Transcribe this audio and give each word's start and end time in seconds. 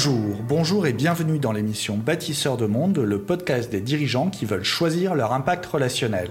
Bonjour, 0.00 0.36
bonjour 0.46 0.86
et 0.86 0.92
bienvenue 0.92 1.40
dans 1.40 1.50
l'émission 1.50 1.96
Bâtisseurs 1.96 2.56
de 2.56 2.66
monde, 2.66 2.98
le 2.98 3.20
podcast 3.20 3.68
des 3.68 3.80
dirigeants 3.80 4.30
qui 4.30 4.44
veulent 4.44 4.62
choisir 4.62 5.16
leur 5.16 5.32
impact 5.32 5.66
relationnel. 5.66 6.30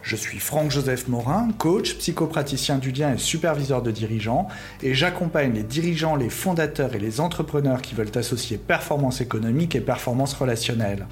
Je 0.00 0.16
suis 0.16 0.38
Franck-Joseph 0.38 1.06
Morin, 1.06 1.48
coach, 1.58 1.98
psychopraticien 1.98 2.78
du 2.78 2.90
lien 2.90 3.12
et 3.12 3.18
superviseur 3.18 3.82
de 3.82 3.90
dirigeants, 3.90 4.48
et 4.82 4.94
j'accompagne 4.94 5.52
les 5.52 5.64
dirigeants, 5.64 6.16
les 6.16 6.30
fondateurs 6.30 6.94
et 6.94 6.98
les 6.98 7.20
entrepreneurs 7.20 7.82
qui 7.82 7.94
veulent 7.94 8.16
associer 8.16 8.56
performance 8.56 9.20
économique 9.20 9.74
et 9.74 9.82
performance 9.82 10.32
relationnelle. 10.32 11.06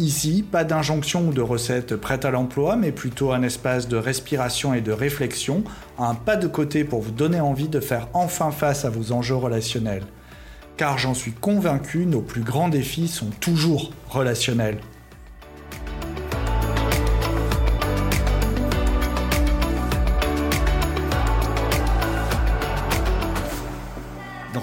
Ici, 0.00 0.42
pas 0.42 0.64
d'injonction 0.64 1.28
ou 1.28 1.32
de 1.34 1.42
recette 1.42 1.94
prête 1.94 2.24
à 2.24 2.30
l'emploi, 2.30 2.74
mais 2.74 2.90
plutôt 2.90 3.32
un 3.32 3.42
espace 3.42 3.86
de 3.86 3.98
respiration 3.98 4.72
et 4.72 4.80
de 4.80 4.92
réflexion, 4.92 5.62
un 5.98 6.14
pas 6.14 6.36
de 6.36 6.46
côté 6.46 6.84
pour 6.84 7.02
vous 7.02 7.10
donner 7.10 7.38
envie 7.38 7.68
de 7.68 7.80
faire 7.80 8.08
enfin 8.14 8.50
face 8.50 8.86
à 8.86 8.88
vos 8.88 9.12
enjeux 9.12 9.36
relationnels. 9.36 10.06
Car 10.78 10.96
j'en 10.96 11.12
suis 11.12 11.32
convaincu, 11.32 12.06
nos 12.06 12.22
plus 12.22 12.40
grands 12.40 12.70
défis 12.70 13.08
sont 13.08 13.28
toujours 13.40 13.90
relationnels. 14.08 14.78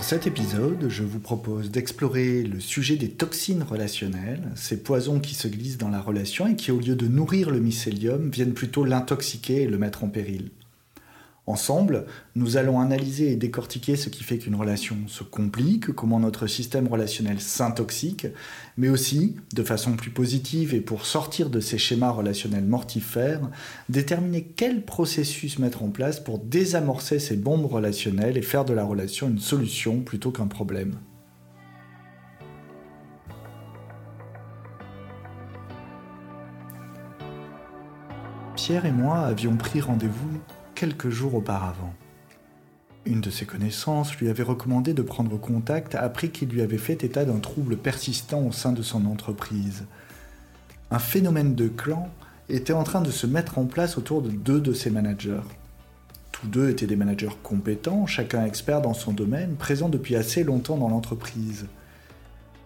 Cet 0.07 0.25
épisode, 0.25 0.87
je 0.87 1.03
vous 1.03 1.19
propose 1.19 1.69
d'explorer 1.69 2.41
le 2.41 2.61
sujet 2.61 2.95
des 2.95 3.09
toxines 3.09 3.61
relationnelles, 3.61 4.53
ces 4.55 4.81
poisons 4.81 5.19
qui 5.19 5.35
se 5.35 5.49
glissent 5.49 5.77
dans 5.77 5.89
la 5.89 5.99
relation 5.99 6.47
et 6.47 6.55
qui, 6.55 6.71
au 6.71 6.79
lieu 6.79 6.95
de 6.95 7.09
nourrir 7.09 7.49
le 7.49 7.59
mycélium, 7.59 8.29
viennent 8.29 8.53
plutôt 8.53 8.85
l'intoxiquer 8.85 9.63
et 9.63 9.67
le 9.67 9.77
mettre 9.77 10.05
en 10.05 10.07
péril. 10.07 10.51
Ensemble, 11.47 12.05
nous 12.35 12.57
allons 12.57 12.81
analyser 12.81 13.31
et 13.31 13.37
décortiquer 13.37 13.95
ce 13.95 14.09
qui 14.09 14.25
fait 14.25 14.37
qu'une 14.37 14.55
relation 14.55 14.97
se 15.07 15.23
complique, 15.23 15.93
comment 15.93 16.19
notre 16.19 16.45
système 16.45 16.89
relationnel 16.89 17.39
s'intoxique, 17.39 18.27
mais 18.75 18.89
aussi, 18.89 19.37
de 19.55 19.63
façon 19.63 19.95
plus 19.95 20.11
positive 20.11 20.73
et 20.73 20.81
pour 20.81 21.05
sortir 21.05 21.49
de 21.49 21.61
ces 21.61 21.77
schémas 21.77 22.11
relationnels 22.11 22.65
mortifères, 22.65 23.49
déterminer 23.87 24.43
quel 24.43 24.83
processus 24.83 25.57
mettre 25.57 25.83
en 25.83 25.89
place 25.89 26.19
pour 26.19 26.39
désamorcer 26.39 27.17
ces 27.17 27.37
bombes 27.37 27.65
relationnelles 27.65 28.35
et 28.35 28.41
faire 28.41 28.65
de 28.65 28.73
la 28.73 28.83
relation 28.83 29.29
une 29.29 29.39
solution 29.39 30.01
plutôt 30.01 30.31
qu'un 30.31 30.47
problème. 30.47 30.95
Pierre 38.57 38.85
et 38.85 38.91
moi 38.91 39.19
avions 39.19 39.55
pris 39.55 39.79
rendez-vous 39.79 40.41
quelques 40.77 41.09
jours 41.09 41.33
auparavant. 41.33 41.91
Une 43.07 43.19
de 43.19 43.31
ses 43.31 43.45
connaissances 43.45 44.15
lui 44.17 44.29
avait 44.29 44.43
recommandé 44.43 44.93
de 44.93 45.01
prendre 45.01 45.35
contact 45.35 45.95
après 45.95 46.29
qu'il 46.29 46.49
lui 46.49 46.61
avait 46.61 46.77
fait 46.77 47.03
état 47.03 47.25
d'un 47.25 47.39
trouble 47.39 47.77
persistant 47.77 48.41
au 48.41 48.51
sein 48.51 48.73
de 48.73 48.83
son 48.83 49.07
entreprise. 49.07 49.85
Un 50.91 50.99
phénomène 50.99 51.55
de 51.55 51.67
clan 51.67 52.09
était 52.47 52.73
en 52.73 52.83
train 52.83 53.01
de 53.01 53.09
se 53.09 53.25
mettre 53.25 53.57
en 53.57 53.65
place 53.65 53.97
autour 53.97 54.21
de 54.21 54.29
deux 54.29 54.61
de 54.61 54.71
ses 54.71 54.91
managers. 54.91 55.41
Tous 56.31 56.45
deux 56.45 56.69
étaient 56.69 56.85
des 56.85 56.95
managers 56.95 57.35
compétents, 57.41 58.05
chacun 58.05 58.45
expert 58.45 58.81
dans 58.81 58.93
son 58.93 59.13
domaine, 59.13 59.55
présents 59.55 59.89
depuis 59.89 60.15
assez 60.15 60.43
longtemps 60.43 60.77
dans 60.77 60.89
l'entreprise. 60.89 61.65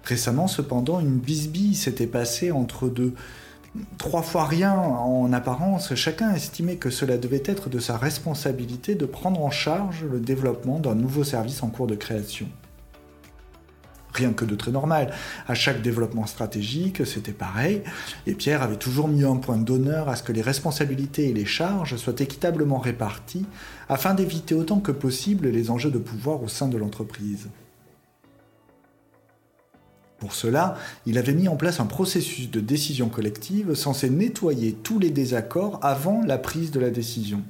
Récemment, 0.03 0.49
cependant, 0.49 0.99
une 0.99 1.17
bisbille 1.17 1.75
s'était 1.75 2.07
passée 2.07 2.51
entre 2.51 2.89
deux, 2.89 3.13
trois 3.97 4.21
fois 4.21 4.45
rien 4.45 4.73
en 4.73 5.31
apparence, 5.33 5.95
chacun 5.95 6.33
estimait 6.33 6.75
que 6.75 6.89
cela 6.89 7.17
devait 7.17 7.43
être 7.45 7.69
de 7.69 7.79
sa 7.79 7.97
responsabilité 7.97 8.95
de 8.95 9.05
prendre 9.05 9.43
en 9.43 9.51
charge 9.51 10.03
le 10.03 10.19
développement 10.19 10.79
d'un 10.79 10.95
nouveau 10.95 11.23
service 11.23 11.63
en 11.63 11.69
cours 11.69 11.87
de 11.87 11.95
création. 11.95 12.47
Rien 14.13 14.33
que 14.33 14.43
de 14.43 14.55
très 14.55 14.71
normal. 14.71 15.13
À 15.47 15.53
chaque 15.53 15.81
développement 15.81 16.25
stratégique, 16.25 17.05
c'était 17.05 17.31
pareil, 17.31 17.81
et 18.27 18.33
Pierre 18.33 18.61
avait 18.61 18.75
toujours 18.75 19.07
mis 19.07 19.23
un 19.23 19.37
point 19.37 19.57
d'honneur 19.57 20.09
à 20.09 20.17
ce 20.17 20.23
que 20.23 20.33
les 20.33 20.41
responsabilités 20.41 21.29
et 21.29 21.33
les 21.33 21.45
charges 21.45 21.95
soient 21.95 22.19
équitablement 22.19 22.77
réparties 22.77 23.45
afin 23.87 24.13
d'éviter 24.13 24.53
autant 24.53 24.79
que 24.79 24.91
possible 24.91 25.47
les 25.47 25.71
enjeux 25.71 25.91
de 25.91 25.97
pouvoir 25.97 26.43
au 26.43 26.49
sein 26.49 26.67
de 26.67 26.77
l'entreprise. 26.77 27.47
Pour 30.21 30.35
cela, 30.35 30.77
il 31.07 31.17
avait 31.17 31.33
mis 31.33 31.47
en 31.47 31.55
place 31.55 31.79
un 31.79 31.87
processus 31.87 32.51
de 32.51 32.59
décision 32.59 33.09
collective 33.09 33.73
censé 33.73 34.07
nettoyer 34.07 34.73
tous 34.73 34.99
les 34.99 35.09
désaccords 35.09 35.79
avant 35.81 36.21
la 36.23 36.37
prise 36.37 36.69
de 36.69 36.79
la 36.79 36.91
décision. 36.91 37.41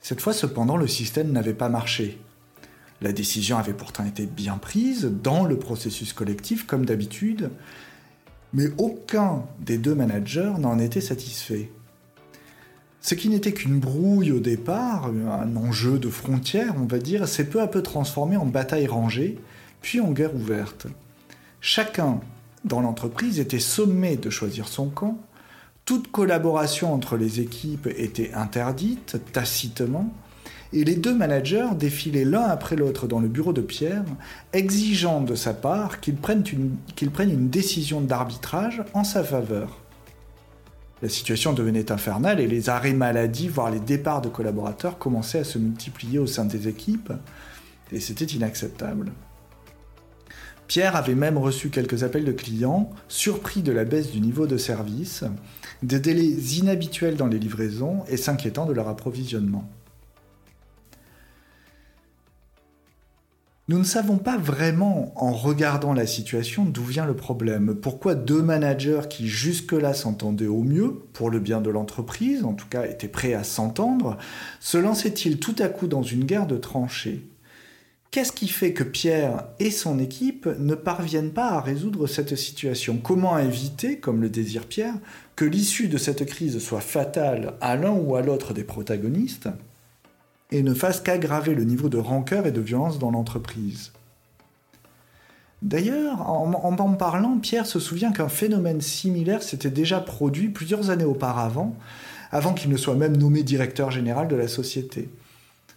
Cette 0.00 0.22
fois 0.22 0.32
cependant, 0.32 0.78
le 0.78 0.88
système 0.88 1.30
n'avait 1.30 1.52
pas 1.52 1.68
marché. 1.68 2.18
La 3.02 3.12
décision 3.12 3.58
avait 3.58 3.74
pourtant 3.74 4.06
été 4.06 4.24
bien 4.24 4.56
prise 4.56 5.04
dans 5.22 5.44
le 5.44 5.58
processus 5.58 6.14
collectif 6.14 6.66
comme 6.66 6.86
d'habitude, 6.86 7.50
mais 8.54 8.68
aucun 8.78 9.44
des 9.60 9.76
deux 9.76 9.94
managers 9.94 10.54
n'en 10.58 10.78
était 10.78 11.02
satisfait. 11.02 11.70
Ce 13.02 13.14
qui 13.14 13.28
n'était 13.28 13.52
qu'une 13.52 13.78
brouille 13.78 14.32
au 14.32 14.40
départ, 14.40 15.10
un 15.30 15.54
enjeu 15.56 15.98
de 15.98 16.08
frontière, 16.08 16.76
on 16.78 16.86
va 16.86 16.98
dire, 16.98 17.28
s'est 17.28 17.50
peu 17.50 17.60
à 17.60 17.66
peu 17.66 17.82
transformé 17.82 18.38
en 18.38 18.46
bataille 18.46 18.86
rangée, 18.86 19.38
puis 19.84 20.00
en 20.00 20.12
guerre 20.12 20.34
ouverte. 20.34 20.86
Chacun 21.60 22.20
dans 22.64 22.80
l'entreprise 22.80 23.38
était 23.38 23.58
sommé 23.58 24.16
de 24.16 24.30
choisir 24.30 24.66
son 24.66 24.88
camp, 24.88 25.18
toute 25.84 26.10
collaboration 26.10 26.94
entre 26.94 27.18
les 27.18 27.40
équipes 27.40 27.88
était 27.94 28.32
interdite 28.32 29.18
tacitement, 29.32 30.10
et 30.72 30.84
les 30.84 30.96
deux 30.96 31.14
managers 31.14 31.68
défilaient 31.78 32.24
l'un 32.24 32.44
après 32.44 32.76
l'autre 32.76 33.06
dans 33.06 33.20
le 33.20 33.28
bureau 33.28 33.52
de 33.52 33.60
Pierre, 33.60 34.06
exigeant 34.54 35.20
de 35.20 35.34
sa 35.34 35.52
part 35.52 36.00
qu'il 36.00 36.16
prenne 36.16 36.44
une, 36.50 37.50
décision 37.50 38.00
d'arbitrage 38.00 38.82
en 38.94 39.04
sa 39.04 39.22
faveur. 39.22 39.80
La 41.02 41.10
situation 41.10 41.52
devenait 41.52 41.92
infernale 41.92 42.40
et 42.40 42.46
les 42.46 42.70
arrêts 42.70 42.94
maladie, 42.94 43.48
voire 43.48 43.70
les 43.70 43.80
départs 43.80 44.22
de 44.22 44.30
collaborateurs 44.30 44.96
commençaient 44.96 45.40
à 45.40 45.44
se 45.44 45.58
multiplier 45.58 46.18
au 46.18 46.26
sein 46.26 46.46
des 46.46 46.68
équipes, 46.68 47.12
et 47.92 48.00
c'était 48.00 48.24
inacceptable. 48.24 49.12
Pierre 50.66 50.96
avait 50.96 51.14
même 51.14 51.38
reçu 51.38 51.70
quelques 51.70 52.04
appels 52.04 52.24
de 52.24 52.32
clients, 52.32 52.90
surpris 53.08 53.62
de 53.62 53.72
la 53.72 53.84
baisse 53.84 54.10
du 54.10 54.20
niveau 54.20 54.46
de 54.46 54.56
service, 54.56 55.24
des 55.82 56.00
délais 56.00 56.24
inhabituels 56.24 57.16
dans 57.16 57.26
les 57.26 57.38
livraisons 57.38 58.04
et 58.08 58.16
s'inquiétant 58.16 58.66
de 58.66 58.72
leur 58.72 58.88
approvisionnement. 58.88 59.68
Nous 63.66 63.78
ne 63.78 63.84
savons 63.84 64.18
pas 64.18 64.36
vraiment, 64.36 65.14
en 65.16 65.32
regardant 65.32 65.94
la 65.94 66.06
situation, 66.06 66.66
d'où 66.66 66.84
vient 66.84 67.06
le 67.06 67.16
problème. 67.16 67.74
Pourquoi 67.74 68.14
deux 68.14 68.42
managers 68.42 69.08
qui 69.08 69.26
jusque-là 69.26 69.94
s'entendaient 69.94 70.46
au 70.46 70.62
mieux, 70.62 70.92
pour 71.14 71.30
le 71.30 71.40
bien 71.40 71.62
de 71.62 71.70
l'entreprise, 71.70 72.44
en 72.44 72.52
tout 72.52 72.68
cas 72.68 72.84
étaient 72.84 73.08
prêts 73.08 73.32
à 73.32 73.42
s'entendre, 73.42 74.18
se 74.60 74.76
lançaient-ils 74.76 75.38
tout 75.38 75.56
à 75.60 75.68
coup 75.68 75.86
dans 75.86 76.02
une 76.02 76.24
guerre 76.24 76.46
de 76.46 76.58
tranchées? 76.58 77.26
Qu'est-ce 78.14 78.30
qui 78.30 78.46
fait 78.46 78.72
que 78.72 78.84
Pierre 78.84 79.42
et 79.58 79.72
son 79.72 79.98
équipe 79.98 80.46
ne 80.60 80.76
parviennent 80.76 81.32
pas 81.32 81.48
à 81.48 81.60
résoudre 81.60 82.06
cette 82.06 82.36
situation? 82.36 82.96
Comment 82.96 83.36
éviter, 83.38 83.98
comme 83.98 84.22
le 84.22 84.28
désire 84.28 84.66
Pierre, 84.66 84.94
que 85.34 85.44
l'issue 85.44 85.88
de 85.88 85.98
cette 85.98 86.24
crise 86.24 86.60
soit 86.60 86.80
fatale 86.80 87.54
à 87.60 87.74
l'un 87.74 87.90
ou 87.90 88.14
à 88.14 88.22
l'autre 88.22 88.54
des 88.54 88.62
protagonistes 88.62 89.48
et 90.52 90.62
ne 90.62 90.74
fasse 90.74 91.00
qu'aggraver 91.00 91.56
le 91.56 91.64
niveau 91.64 91.88
de 91.88 91.98
rancœur 91.98 92.46
et 92.46 92.52
de 92.52 92.60
violence 92.60 93.00
dans 93.00 93.10
l'entreprise? 93.10 93.90
D'ailleurs, 95.62 96.30
en, 96.30 96.52
en 96.52 96.92
parlant, 96.92 97.38
Pierre 97.38 97.66
se 97.66 97.80
souvient 97.80 98.12
qu'un 98.12 98.28
phénomène 98.28 98.80
similaire 98.80 99.42
s'était 99.42 99.70
déjà 99.70 99.98
produit 99.98 100.50
plusieurs 100.50 100.90
années 100.90 101.02
auparavant, 101.02 101.74
avant 102.30 102.54
qu'il 102.54 102.70
ne 102.70 102.76
soit 102.76 102.94
même 102.94 103.16
nommé 103.16 103.42
directeur 103.42 103.90
général 103.90 104.28
de 104.28 104.36
la 104.36 104.46
société. 104.46 105.08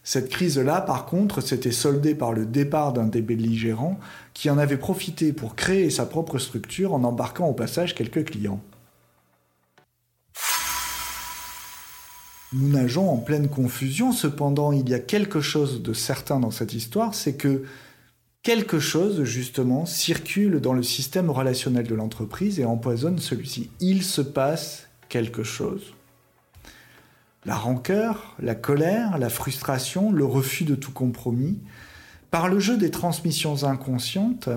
Cette 0.10 0.30
crise-là, 0.30 0.80
par 0.80 1.06
contre, 1.06 1.42
s'était 1.42 1.74
soldée 1.74 2.16
par 2.16 2.32
le 2.32 2.46
départ 2.46 2.94
d'un 2.94 3.08
des 3.08 3.22
belligérants 3.22 4.00
qui 4.34 4.50
en 4.50 4.58
avait 4.58 4.78
profité 4.78 5.34
pour 5.34 5.54
créer 5.54 5.90
sa 5.90 6.06
propre 6.06 6.38
structure 6.38 6.94
en 6.94 7.04
embarquant 7.04 7.50
au 7.50 7.54
passage 7.54 7.94
quelques 7.94 8.24
clients. 8.24 8.62
Nous 12.54 12.70
nageons 12.70 13.10
en 13.10 13.18
pleine 13.18 13.50
confusion, 13.50 14.14
cependant 14.14 14.72
il 14.72 14.88
y 14.88 14.94
a 14.94 15.00
quelque 15.00 15.42
chose 15.42 15.84
de 15.84 15.92
certain 15.92 16.40
dans 16.40 16.52
cette 16.52 16.74
histoire, 16.74 17.14
c'est 17.14 17.36
que 17.36 17.66
quelque 18.44 18.80
chose, 18.80 19.26
justement, 19.26 19.86
circule 19.86 20.62
dans 20.62 20.72
le 20.72 20.84
système 20.84 21.30
relationnel 21.30 21.86
de 21.86 21.96
l'entreprise 21.96 22.62
et 22.62 22.66
empoisonne 22.66 23.20
celui-ci. 23.20 23.72
Il 23.82 24.04
se 24.04 24.22
passe 24.22 24.88
quelque 25.10 25.44
chose. 25.44 25.94
La 27.48 27.56
rancœur, 27.56 28.36
la 28.42 28.56
colère, 28.56 29.18
la 29.18 29.30
frustration, 29.30 30.12
le 30.12 30.26
refus 30.26 30.66
de 30.66 30.76
tout 30.76 30.92
compromis, 30.92 31.60
par 32.30 32.50
le 32.50 32.60
jeu 32.60 32.76
des 32.76 32.92
transmissions 32.92 33.64
inconscientes, 33.64 34.50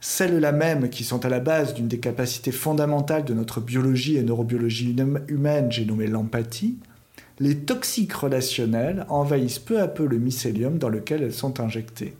celles-là 0.00 0.52
même 0.52 0.88
qui 0.88 1.02
sont 1.02 1.24
à 1.24 1.28
la 1.28 1.40
base 1.40 1.74
d'une 1.74 1.88
des 1.88 1.98
capacités 1.98 2.52
fondamentales 2.52 3.24
de 3.24 3.34
notre 3.34 3.60
biologie 3.60 4.16
et 4.16 4.22
neurobiologie 4.22 4.94
humaine, 5.26 5.72
j'ai 5.72 5.84
nommé 5.84 6.06
l'empathie, 6.06 6.78
les 7.40 7.56
toxiques 7.56 8.12
relationnels 8.12 9.06
envahissent 9.08 9.58
peu 9.58 9.80
à 9.80 9.88
peu 9.88 10.06
le 10.06 10.18
mycélium 10.18 10.78
dans 10.78 10.88
lequel 10.88 11.24
elles 11.24 11.34
sont 11.34 11.58
injectées. 11.58 12.14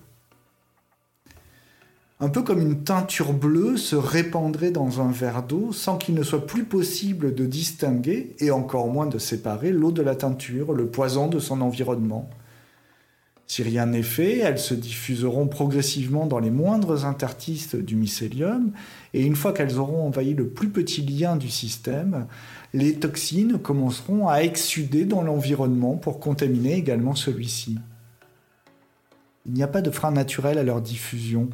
Un 2.19 2.31
peu 2.31 2.43
comme 2.43 2.63
une 2.63 2.83
teinture 2.83 3.35
bleue 3.35 3.77
se 3.77 3.95
répandrait 3.95 4.71
dans 4.71 5.03
un 5.03 5.11
verre 5.11 5.43
d'eau 5.43 5.73
sans 5.73 5.99
qu'il 5.99 6.15
ne 6.15 6.23
soit 6.23 6.47
plus 6.47 6.65
possible 6.65 7.35
de 7.35 7.45
distinguer, 7.45 8.35
et 8.39 8.51
encore 8.51 8.89
moins 8.89 9.07
de 9.07 9.19
séparer, 9.19 9.71
l'eau 9.71 9.93
de 9.93 10.01
la 10.01 10.17
teinture, 10.17 10.73
le 10.73 10.87
poison 10.87 11.29
de 11.29 11.39
son 11.39 11.61
environnement. 11.61 12.31
Si 13.47 13.63
rien 13.63 13.85
n'est 13.85 14.03
fait, 14.03 14.39
elles 14.39 14.59
se 14.59 14.73
diffuseront 14.73 15.47
progressivement 15.47 16.27
dans 16.27 16.39
les 16.39 16.51
moindres 16.51 17.05
interstices 17.05 17.75
du 17.75 17.97
mycélium, 17.97 18.73
et 19.13 19.23
une 19.23 19.37
fois 19.37 19.53
qu'elles 19.53 19.79
auront 19.79 20.07
envahi 20.07 20.33
le 20.33 20.49
plus 20.49 20.71
petit 20.71 21.03
lien 21.03 21.37
du 21.37 21.51
système, 21.51 22.27
les 22.73 22.95
toxines 22.95 23.59
commenceront 23.59 24.27
à 24.27 24.39
exsuder 24.39 25.05
dans 25.05 25.23
l'environnement 25.23 25.97
pour 25.97 26.19
contaminer 26.19 26.77
également 26.77 27.15
celui-ci. 27.15 27.79
Il 29.45 29.53
n'y 29.53 29.63
a 29.63 29.69
pas 29.69 29.83
de 29.83 29.91
frein 29.91 30.11
naturel 30.11 30.57
à 30.59 30.65
leur 30.65 30.81
diffusion. 30.81 31.51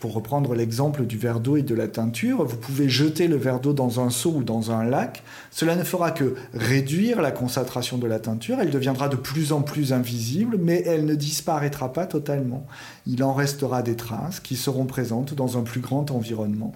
Pour 0.00 0.14
reprendre 0.14 0.54
l'exemple 0.54 1.06
du 1.06 1.18
verre 1.18 1.40
d'eau 1.40 1.56
et 1.56 1.62
de 1.62 1.74
la 1.74 1.88
teinture, 1.88 2.44
vous 2.44 2.56
pouvez 2.56 2.88
jeter 2.88 3.26
le 3.26 3.34
verre 3.34 3.58
d'eau 3.58 3.72
dans 3.72 3.98
un 3.98 4.10
seau 4.10 4.30
ou 4.30 4.44
dans 4.44 4.70
un 4.70 4.84
lac. 4.84 5.24
Cela 5.50 5.74
ne 5.74 5.82
fera 5.82 6.12
que 6.12 6.36
réduire 6.54 7.20
la 7.20 7.32
concentration 7.32 7.98
de 7.98 8.06
la 8.06 8.20
teinture. 8.20 8.58
Elle 8.60 8.70
deviendra 8.70 9.08
de 9.08 9.16
plus 9.16 9.50
en 9.50 9.62
plus 9.62 9.92
invisible, 9.92 10.56
mais 10.56 10.84
elle 10.86 11.04
ne 11.04 11.16
disparaîtra 11.16 11.92
pas 11.92 12.06
totalement. 12.06 12.64
Il 13.08 13.24
en 13.24 13.32
restera 13.32 13.82
des 13.82 13.96
traces 13.96 14.38
qui 14.38 14.54
seront 14.54 14.86
présentes 14.86 15.34
dans 15.34 15.58
un 15.58 15.62
plus 15.62 15.80
grand 15.80 16.12
environnement. 16.12 16.74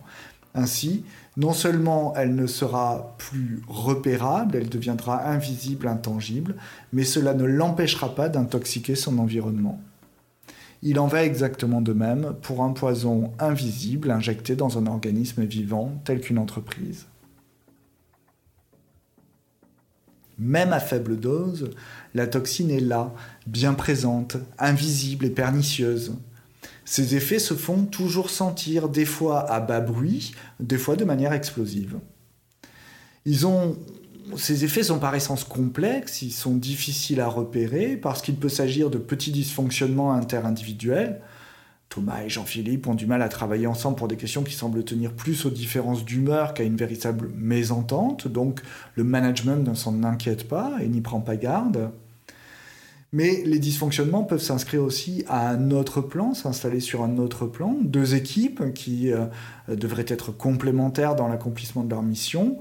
Ainsi, 0.56 1.04
non 1.36 1.52
seulement 1.52 2.14
elle 2.16 2.34
ne 2.34 2.48
sera 2.48 3.14
plus 3.18 3.62
repérable, 3.68 4.56
elle 4.56 4.68
deviendra 4.68 5.28
invisible, 5.28 5.86
intangible, 5.86 6.56
mais 6.92 7.04
cela 7.04 7.34
ne 7.34 7.44
l'empêchera 7.44 8.16
pas 8.16 8.28
d'intoxiquer 8.28 8.96
son 8.96 9.18
environnement. 9.18 9.80
Il 10.82 10.99
en 10.99 11.06
va 11.06 11.25
exactement 11.25 11.81
de 11.81 11.93
même 11.93 12.34
pour 12.43 12.62
un 12.62 12.73
poison 12.73 13.32
invisible 13.38 14.11
injecté 14.11 14.56
dans 14.56 14.79
un 14.79 14.87
organisme 14.87 15.44
vivant 15.44 15.93
tel 16.05 16.20
qu'une 16.20 16.38
entreprise. 16.38 17.06
Même 20.38 20.73
à 20.73 20.81
faible 20.81 21.20
dose, 21.20 21.70
la 22.14 22.26
toxine 22.26 22.70
est 22.70 22.81
là, 22.81 23.12
bien 23.46 23.75
présente, 23.75 24.37
invisible 24.58 25.26
et 25.26 25.31
pernicieuse. 25.31 26.17
Ses 26.85 27.14
effets 27.14 27.38
se 27.38 27.55
font 27.55 27.85
toujours 27.85 28.28
sentir, 28.28 28.88
des 28.88 29.05
fois 29.05 29.49
à 29.49 29.61
bas 29.61 29.81
bruit, 29.81 30.35
des 30.58 30.78
fois 30.78 30.96
de 30.96 31.05
manière 31.05 31.32
explosive. 31.32 31.99
Ils 33.25 33.46
ont 33.46 33.76
ces 34.36 34.64
effets 34.64 34.82
sont 34.82 34.98
par 34.98 35.14
essence 35.14 35.44
complexes, 35.44 36.22
ils 36.22 36.32
sont 36.32 36.54
difficiles 36.54 37.20
à 37.20 37.28
repérer 37.28 37.96
parce 37.96 38.22
qu'il 38.22 38.36
peut 38.36 38.48
s'agir 38.48 38.90
de 38.90 38.98
petits 38.98 39.32
dysfonctionnements 39.32 40.12
interindividuels. 40.12 41.20
Thomas 41.88 42.22
et 42.24 42.30
Jean-Philippe 42.30 42.86
ont 42.86 42.94
du 42.94 43.06
mal 43.06 43.20
à 43.20 43.28
travailler 43.28 43.66
ensemble 43.66 43.96
pour 43.96 44.08
des 44.08 44.16
questions 44.16 44.42
qui 44.42 44.54
semblent 44.54 44.82
tenir 44.82 45.12
plus 45.12 45.44
aux 45.44 45.50
différences 45.50 46.04
d'humeur 46.04 46.54
qu'à 46.54 46.62
une 46.62 46.76
véritable 46.76 47.30
mésentente, 47.36 48.28
donc 48.28 48.62
le 48.94 49.04
management 49.04 49.69
ne 49.69 49.74
s'en 49.74 50.02
inquiète 50.02 50.48
pas 50.48 50.76
et 50.80 50.88
n'y 50.88 51.02
prend 51.02 51.20
pas 51.20 51.36
garde. 51.36 51.90
Mais 53.12 53.42
les 53.44 53.58
dysfonctionnements 53.58 54.25
peuvent 54.25 54.40
s'inscrire 54.40 54.82
aussi 54.82 55.22
à 55.28 55.50
un 55.50 55.70
autre 55.70 56.00
plan, 56.00 56.32
s'installer 56.32 56.80
sur 56.80 57.02
un 57.02 57.18
autre 57.18 57.46
plan. 57.46 57.76
Deux 57.82 58.14
équipes 58.14 58.72
qui 58.72 59.12
euh, 59.12 59.26
devraient 59.68 60.06
être 60.08 60.32
complémentaires 60.32 61.14
dans 61.14 61.28
l'accomplissement 61.28 61.84
de 61.84 61.90
leur 61.90 62.02
mission, 62.02 62.56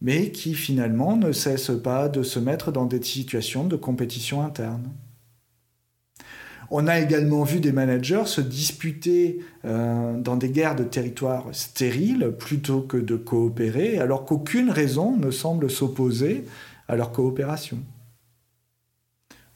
mais 0.00 0.30
qui 0.30 0.54
finalement 0.54 1.16
ne 1.16 1.32
cessent 1.32 1.82
pas 1.82 2.08
de 2.08 2.22
se 2.22 2.38
mettre 2.38 2.72
dans 2.72 2.86
des 2.86 3.02
situations 3.02 3.64
de 3.64 3.76
compétition 3.76 4.42
interne. 4.42 4.90
On 6.70 6.86
a 6.86 6.98
également 6.98 7.44
vu 7.44 7.60
des 7.60 7.72
managers 7.72 8.24
se 8.26 8.40
disputer 8.40 9.40
euh, 9.64 10.18
dans 10.18 10.36
des 10.36 10.48
guerres 10.50 10.76
de 10.76 10.84
territoire 10.84 11.46
stériles 11.52 12.32
plutôt 12.38 12.80
que 12.80 12.96
de 12.96 13.16
coopérer, 13.16 13.98
alors 13.98 14.24
qu'aucune 14.24 14.70
raison 14.70 15.16
ne 15.16 15.30
semble 15.30 15.70
s'opposer 15.70 16.44
à 16.88 16.96
leur 16.96 17.12
coopération. 17.12 17.78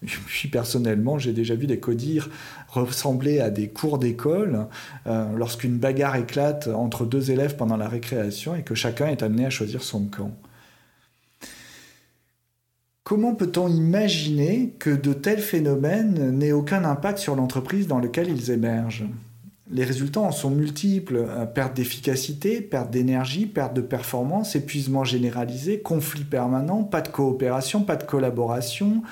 Puis 0.05 0.49
personnellement, 0.49 1.19
j'ai 1.19 1.33
déjà 1.33 1.55
vu 1.55 1.67
des 1.67 1.81
codires 1.81 2.31
ressembler 2.69 3.41
à 3.41 3.51
des 3.51 3.69
cours 3.69 3.99
d'école 3.99 4.67
euh, 5.07 5.27
lorsqu'une 5.37 5.79
bagarre 5.79 6.17
éclate 6.17 6.69
entre 6.69 7.05
deux 7.05 7.31
élèves 7.31 7.57
pendant 7.57 7.77
la 7.77 7.89
récréation 7.89 8.55
et 8.55 8.63
que 8.63 8.75
chacun 8.75 9.09
est 9.09 9.23
amené 9.23 9.47
à 9.47 9.51
choisir 9.51 9.83
son 9.83 10.05
camp. 10.05 10.33
Comment 13.03 13.35
peut-on 13.35 13.69
imaginer 13.69 14.75
que 14.79 14.91
de 14.91 15.15
tels 15.15 15.41
phénomènes 15.41 16.31
n'aient 16.37 16.53
aucun 16.53 16.85
impact 16.85 17.19
sur 17.19 17.35
l'entreprise 17.35 17.87
dans 17.87 17.99
laquelle 17.99 18.29
ils 18.29 18.51
émergent? 18.51 19.07
Les 19.71 19.85
résultats 19.85 20.21
en 20.21 20.31
sont 20.33 20.51
multiples. 20.51 21.17
Euh, 21.17 21.47
perte 21.47 21.75
d'efficacité, 21.75 22.61
perte 22.61 22.91
d'énergie, 22.91 23.47
perte 23.47 23.75
de 23.75 23.81
performance, 23.81 24.57
épuisement 24.57 25.05
généralisé, 25.05 25.81
conflit 25.81 26.25
permanent, 26.25 26.85
pas 26.85 27.01
de 27.01 27.09
coopération, 27.09 27.83
pas 27.83 27.97
de 27.97 28.05
collaboration, 28.05 29.03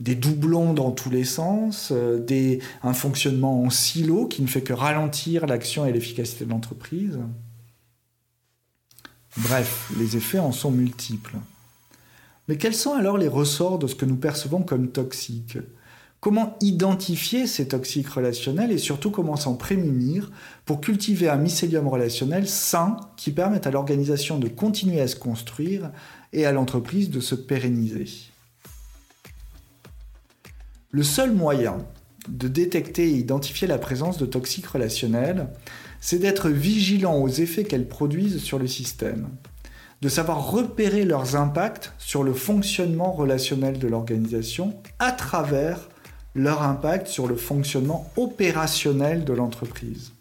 des 0.00 0.14
doublons 0.14 0.72
dans 0.72 0.90
tous 0.90 1.10
les 1.10 1.24
sens, 1.24 1.90
euh, 1.92 2.58
un 2.82 2.94
fonctionnement 2.94 3.62
en 3.62 3.70
silo 3.70 4.26
qui 4.26 4.42
ne 4.42 4.46
fait 4.46 4.62
que 4.62 4.72
ralentir 4.72 5.46
l'action 5.46 5.84
et 5.86 5.92
l'efficacité 5.92 6.46
de 6.46 6.50
l'entreprise. 6.50 7.18
Bref, 9.36 9.92
les 9.98 10.16
effets 10.16 10.38
en 10.38 10.52
sont 10.52 10.70
multiples. 10.70 11.36
Mais 12.48 12.56
quels 12.56 12.74
sont 12.74 12.94
alors 12.94 13.18
les 13.18 13.28
ressorts 13.28 13.78
de 13.78 13.86
ce 13.86 13.94
que 13.94 14.06
nous 14.06 14.16
percevons 14.16 14.62
comme 14.62 14.88
toxique? 14.88 15.58
Comment 16.18 16.56
identifier 16.60 17.46
ces 17.46 17.68
toxiques 17.68 18.08
relationnels 18.08 18.72
et 18.72 18.78
surtout 18.78 19.10
comment 19.10 19.36
s'en 19.36 19.54
prémunir 19.54 20.30
pour 20.66 20.80
cultiver 20.80 21.28
un 21.28 21.36
mycélium 21.36 21.88
relationnel 21.88 22.48
sain 22.48 22.96
qui 23.16 23.30
permette 23.30 23.66
à 23.66 23.70
l'organisation 23.70 24.38
de 24.38 24.48
continuer 24.48 25.00
à 25.00 25.08
se 25.08 25.16
construire 25.16 25.90
et 26.32 26.44
à 26.44 26.52
l'entreprise 26.52 27.08
de 27.10 27.20
se 27.20 27.34
pérenniser? 27.34 28.29
Le 30.90 31.02
seul 31.02 31.32
moyen 31.32 31.78
de 32.28 32.48
détecter 32.48 33.04
et 33.04 33.16
identifier 33.16 33.66
la 33.66 33.78
présence 33.78 34.18
de 34.18 34.26
toxiques 34.26 34.66
relationnels, 34.66 35.48
c'est 36.00 36.18
d'être 36.18 36.48
vigilant 36.48 37.16
aux 37.16 37.28
effets 37.28 37.64
qu'elles 37.64 37.88
produisent 37.88 38.42
sur 38.42 38.58
le 38.58 38.66
système, 38.66 39.28
de 40.02 40.08
savoir 40.08 40.50
repérer 40.50 41.04
leurs 41.04 41.36
impacts 41.36 41.92
sur 41.98 42.22
le 42.22 42.32
fonctionnement 42.32 43.12
relationnel 43.12 43.78
de 43.78 43.88
l'organisation 43.88 44.74
à 44.98 45.12
travers 45.12 45.88
leur 46.34 46.62
impact 46.62 47.06
sur 47.06 47.26
le 47.26 47.36
fonctionnement 47.36 48.10
opérationnel 48.16 49.24
de 49.24 49.32
l'entreprise. 49.32 50.12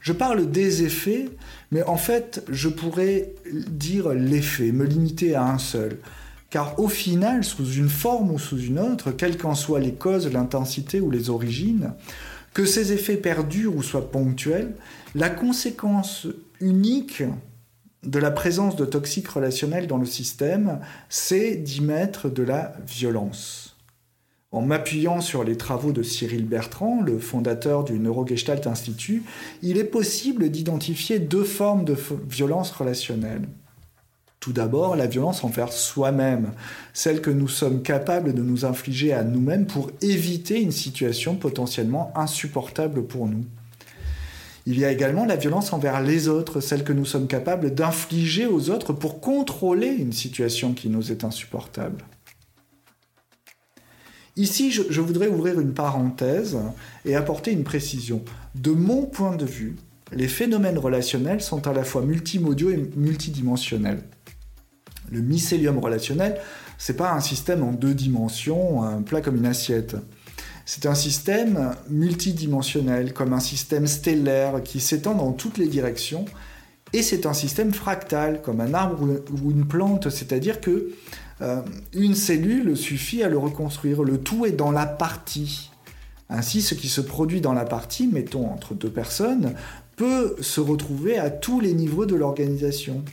Je 0.00 0.12
parle 0.12 0.50
des 0.50 0.82
effets, 0.82 1.28
mais 1.70 1.82
en 1.84 1.96
fait, 1.96 2.44
je 2.50 2.68
pourrais 2.68 3.32
dire 3.52 4.10
l'effet, 4.10 4.72
me 4.72 4.84
limiter 4.84 5.34
à 5.34 5.44
un 5.44 5.58
seul. 5.58 5.98
Car 6.52 6.78
au 6.78 6.88
final, 6.88 7.44
sous 7.44 7.64
une 7.64 7.88
forme 7.88 8.30
ou 8.30 8.38
sous 8.38 8.60
une 8.60 8.78
autre, 8.78 9.10
quelles 9.10 9.38
qu'en 9.38 9.54
soient 9.54 9.80
les 9.80 9.94
causes, 9.94 10.30
l'intensité 10.30 11.00
ou 11.00 11.10
les 11.10 11.30
origines, 11.30 11.94
que 12.52 12.66
ces 12.66 12.92
effets 12.92 13.16
perdurent 13.16 13.74
ou 13.74 13.82
soient 13.82 14.10
ponctuels, 14.10 14.74
la 15.14 15.30
conséquence 15.30 16.26
unique 16.60 17.22
de 18.02 18.18
la 18.18 18.30
présence 18.30 18.76
de 18.76 18.84
toxiques 18.84 19.28
relationnels 19.28 19.86
dans 19.86 19.96
le 19.96 20.04
système, 20.04 20.80
c'est 21.08 21.56
d'y 21.56 21.80
mettre 21.80 22.28
de 22.28 22.42
la 22.42 22.74
violence. 22.86 23.78
En 24.50 24.60
m'appuyant 24.60 25.22
sur 25.22 25.44
les 25.44 25.56
travaux 25.56 25.92
de 25.92 26.02
Cyril 26.02 26.44
Bertrand, 26.44 27.00
le 27.00 27.18
fondateur 27.18 27.82
du 27.82 27.98
Neurogestalt 27.98 28.66
Institute, 28.66 29.24
il 29.62 29.78
est 29.78 29.84
possible 29.84 30.50
d'identifier 30.50 31.18
deux 31.18 31.44
formes 31.44 31.86
de 31.86 31.96
violence 32.28 32.72
relationnelle. 32.72 33.48
Tout 34.42 34.52
d'abord, 34.52 34.96
la 34.96 35.06
violence 35.06 35.44
envers 35.44 35.72
soi-même, 35.72 36.50
celle 36.94 37.20
que 37.20 37.30
nous 37.30 37.46
sommes 37.46 37.80
capables 37.80 38.34
de 38.34 38.42
nous 38.42 38.64
infliger 38.64 39.12
à 39.12 39.22
nous-mêmes 39.22 39.66
pour 39.66 39.92
éviter 40.00 40.60
une 40.60 40.72
situation 40.72 41.36
potentiellement 41.36 42.12
insupportable 42.16 43.04
pour 43.04 43.28
nous. 43.28 43.44
Il 44.66 44.80
y 44.80 44.84
a 44.84 44.90
également 44.90 45.26
la 45.26 45.36
violence 45.36 45.72
envers 45.72 46.02
les 46.02 46.26
autres, 46.26 46.58
celle 46.58 46.82
que 46.82 46.92
nous 46.92 47.04
sommes 47.04 47.28
capables 47.28 47.72
d'infliger 47.72 48.46
aux 48.46 48.68
autres 48.68 48.92
pour 48.92 49.20
contrôler 49.20 49.86
une 49.86 50.12
situation 50.12 50.72
qui 50.72 50.88
nous 50.88 51.12
est 51.12 51.22
insupportable. 51.22 52.04
Ici, 54.34 54.72
je, 54.72 55.00
voudrais 55.00 55.28
ouvrir 55.28 55.60
une 55.60 55.72
parenthèse 55.72 56.58
et 57.04 57.14
apporter 57.14 57.52
une 57.52 57.62
précision. 57.62 58.24
De 58.56 58.72
mon 58.72 59.06
point 59.06 59.36
de 59.36 59.46
vue, 59.46 59.76
les 60.10 60.26
phénomènes 60.26 60.78
relationnels 60.78 61.42
sont 61.42 61.68
à 61.68 61.72
la 61.72 61.84
fois 61.84 62.02
multimodiaux 62.02 62.70
et 62.70 62.90
multidimensionnels. 62.96 64.02
Le 65.12 65.20
mycélium 65.20 65.78
relationnel, 65.78 66.40
c'est 66.78 66.96
pas 66.96 67.12
un 67.12 67.20
système 67.20 67.62
en 67.62 67.72
deux 67.72 67.94
dimensions, 67.94 68.82
un 68.82 69.02
plat 69.02 69.20
comme 69.20 69.36
une 69.36 69.46
assiette. 69.46 69.94
C'est 70.64 70.86
un 70.86 70.94
système 70.94 71.74
multidimensionnel, 71.90 73.12
comme 73.12 73.32
un 73.32 73.40
système 73.40 73.86
stellaire 73.86 74.62
qui 74.62 74.80
s'étend 74.80 75.14
dans 75.14 75.32
toutes 75.32 75.58
les 75.58 75.68
directions. 75.68 76.24
Et 76.94 77.02
c'est 77.02 77.26
un 77.26 77.34
système 77.34 77.72
fractal, 77.72 78.40
comme 78.42 78.60
un 78.60 78.72
arbre 78.72 79.06
ou 79.42 79.50
une 79.50 79.66
plante, 79.66 80.08
c'est-à-dire 80.08 80.60
que 80.60 80.92
euh, 81.40 81.60
une 81.92 82.14
cellule 82.14 82.76
suffit 82.76 83.22
à 83.22 83.28
le 83.28 83.38
reconstruire. 83.38 84.02
Le 84.02 84.18
tout 84.18 84.46
est 84.46 84.52
dans 84.52 84.70
la 84.70 84.86
partie. 84.86 85.70
Ainsi, 86.28 86.62
ce 86.62 86.74
qui 86.74 86.88
se 86.88 87.00
produit 87.00 87.40
dans 87.40 87.52
la 87.52 87.64
partie, 87.64 88.06
mettons 88.06 88.50
entre 88.50 88.74
deux 88.74 88.90
personnes, 88.90 89.54
peut 89.96 90.36
se 90.40 90.60
retrouver 90.60 91.18
à 91.18 91.30
tous 91.30 91.60
les 91.60 91.74
niveaux 91.74 92.06
de 92.06 92.14
l'organisation. 92.14 93.04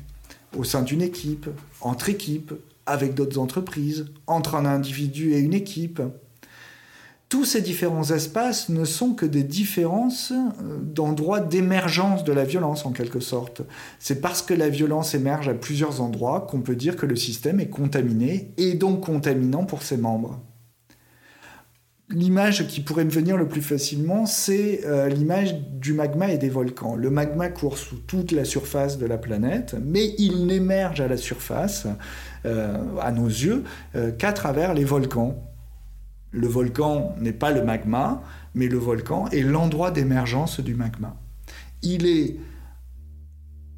Au 0.58 0.63
sein 0.63 0.82
d'une 0.82 1.01
équipe, 1.01 1.48
entre 1.82 2.10
équipes, 2.10 2.53
avec 2.89 3.13
d'autres 3.13 3.38
entreprises, 3.38 4.08
entre 4.27 4.56
un 4.56 4.65
individu 4.65 5.34
et 5.34 5.39
une 5.39 5.53
équipe. 5.53 6.01
Tous 7.29 7.46
ces 7.46 7.62
différents 7.62 8.10
espaces 8.10 8.70
ne 8.70 8.84
sont 8.86 9.13
que 9.13 9.27
des 9.27 9.44
différences 9.44 10.32
euh, 10.32 10.79
d'endroits 10.82 11.39
d'émergence 11.39 12.24
de 12.24 12.34
la 12.34 12.44
violence 12.44 12.88
en 12.88 12.91
quelque 12.91 13.20
sorte. 13.20 13.62
C'est 14.00 14.20
parce 14.20 14.41
que 14.41 14.56
la 14.56 14.70
violence 14.70 15.13
émerge 15.13 15.48
à 15.48 15.53
plusieurs 15.53 16.01
endroits 16.01 16.48
qu'on 16.50 16.62
peut 16.62 16.75
dire 16.75 16.96
que 16.96 17.06
le 17.06 17.15
système 17.15 17.60
est 17.60 17.70
contaminé 17.70 18.51
et 18.58 18.74
donc 18.74 19.06
contaminant 19.06 19.63
pour 19.63 19.84
ses 19.84 19.98
membres. 19.98 20.41
L'image 22.11 22.65
qui 22.67 22.81
pourrait 22.81 23.05
me 23.05 23.11
venir 23.11 23.37
le 23.37 23.47
plus 23.47 23.61
facilement, 23.61 24.25
c'est 24.25 24.81
euh, 24.85 25.09
l'image 25.09 25.55
du 25.55 25.93
magma 25.93 26.31
et 26.31 26.39
des 26.39 26.49
volcans. 26.49 26.95
Le 26.95 27.11
magma 27.11 27.49
court 27.49 27.77
sous 27.77 27.97
toute 27.97 28.31
la 28.31 28.45
surface 28.45 28.97
de 28.97 29.05
la 29.05 29.19
planète, 29.19 29.75
mais 29.79 30.15
il 30.17 30.47
n'émerge 30.47 31.01
à 31.01 31.07
la 31.07 31.17
surface, 31.17 31.85
euh, 32.45 32.77
à 32.99 33.11
nos 33.11 33.27
yeux, 33.27 33.63
qu'à 34.17 34.33
travers 34.33 34.73
les 34.73 34.85
volcans. 34.85 35.35
Le 36.31 36.47
volcan 36.47 37.15
n'est 37.19 37.33
pas 37.33 37.51
le 37.51 37.63
magma, 37.63 38.23
mais 38.55 38.67
le 38.67 38.77
volcan 38.77 39.27
est 39.27 39.41
l'endroit 39.41 39.91
d'émergence 39.91 40.59
du 40.59 40.73
magma. 40.73 41.15
Il 41.83 42.07
est 42.07 42.37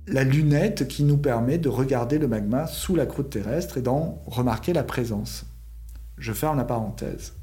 la 0.07 0.23
lunette 0.23 0.87
qui 0.87 1.03
nous 1.03 1.17
permet 1.17 1.57
de 1.57 1.69
regarder 1.69 2.17
le 2.17 2.27
magma 2.27 2.67
sous 2.67 2.95
la 2.95 3.05
croûte 3.05 3.29
terrestre 3.29 3.77
et 3.77 3.81
d'en 3.81 4.21
remarquer 4.25 4.73
la 4.73 4.83
présence. 4.83 5.45
Je 6.17 6.33
ferme 6.33 6.57
la 6.57 6.65
parenthèse. 6.65 7.33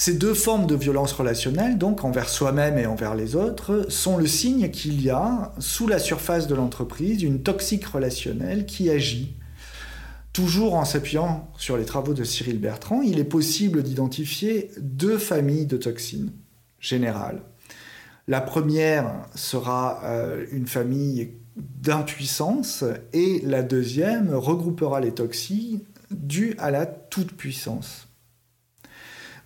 Ces 0.00 0.14
deux 0.14 0.32
formes 0.32 0.68
de 0.68 0.76
violence 0.76 1.10
relationnelle, 1.10 1.76
donc 1.76 2.04
envers 2.04 2.28
soi-même 2.28 2.78
et 2.78 2.86
envers 2.86 3.16
les 3.16 3.34
autres, 3.34 3.86
sont 3.88 4.16
le 4.16 4.28
signe 4.28 4.70
qu'il 4.70 5.02
y 5.02 5.10
a, 5.10 5.52
sous 5.58 5.88
la 5.88 5.98
surface 5.98 6.46
de 6.46 6.54
l'entreprise, 6.54 7.24
une 7.24 7.42
toxique 7.42 7.84
relationnelle 7.84 8.64
qui 8.64 8.90
agit 8.90 9.34
Toujours 10.32 10.74
en 10.74 10.84
s'appuyant 10.84 11.50
sur 11.58 11.76
les 11.76 11.84
travaux 11.84 12.14
de 12.14 12.22
Cyril 12.22 12.60
Bertrand, 12.60 13.02
il 13.02 13.18
est 13.18 13.24
possible 13.24 13.82
d'identifier 13.82 14.70
deux 14.80 15.18
familles 15.18 15.66
de 15.66 15.76
toxines 15.76 16.30
générales. 16.78 17.42
La 18.28 18.40
première 18.40 19.26
sera 19.34 20.00
euh, 20.04 20.46
une 20.52 20.68
famille 20.68 21.32
d'impuissance 21.56 22.84
et 23.12 23.42
la 23.44 23.64
deuxième 23.64 24.32
regroupera 24.32 25.00
les 25.00 25.12
toxines 25.12 25.80
dues 26.12 26.54
à 26.58 26.70
la 26.70 26.86
toute-puissance. 26.86 28.07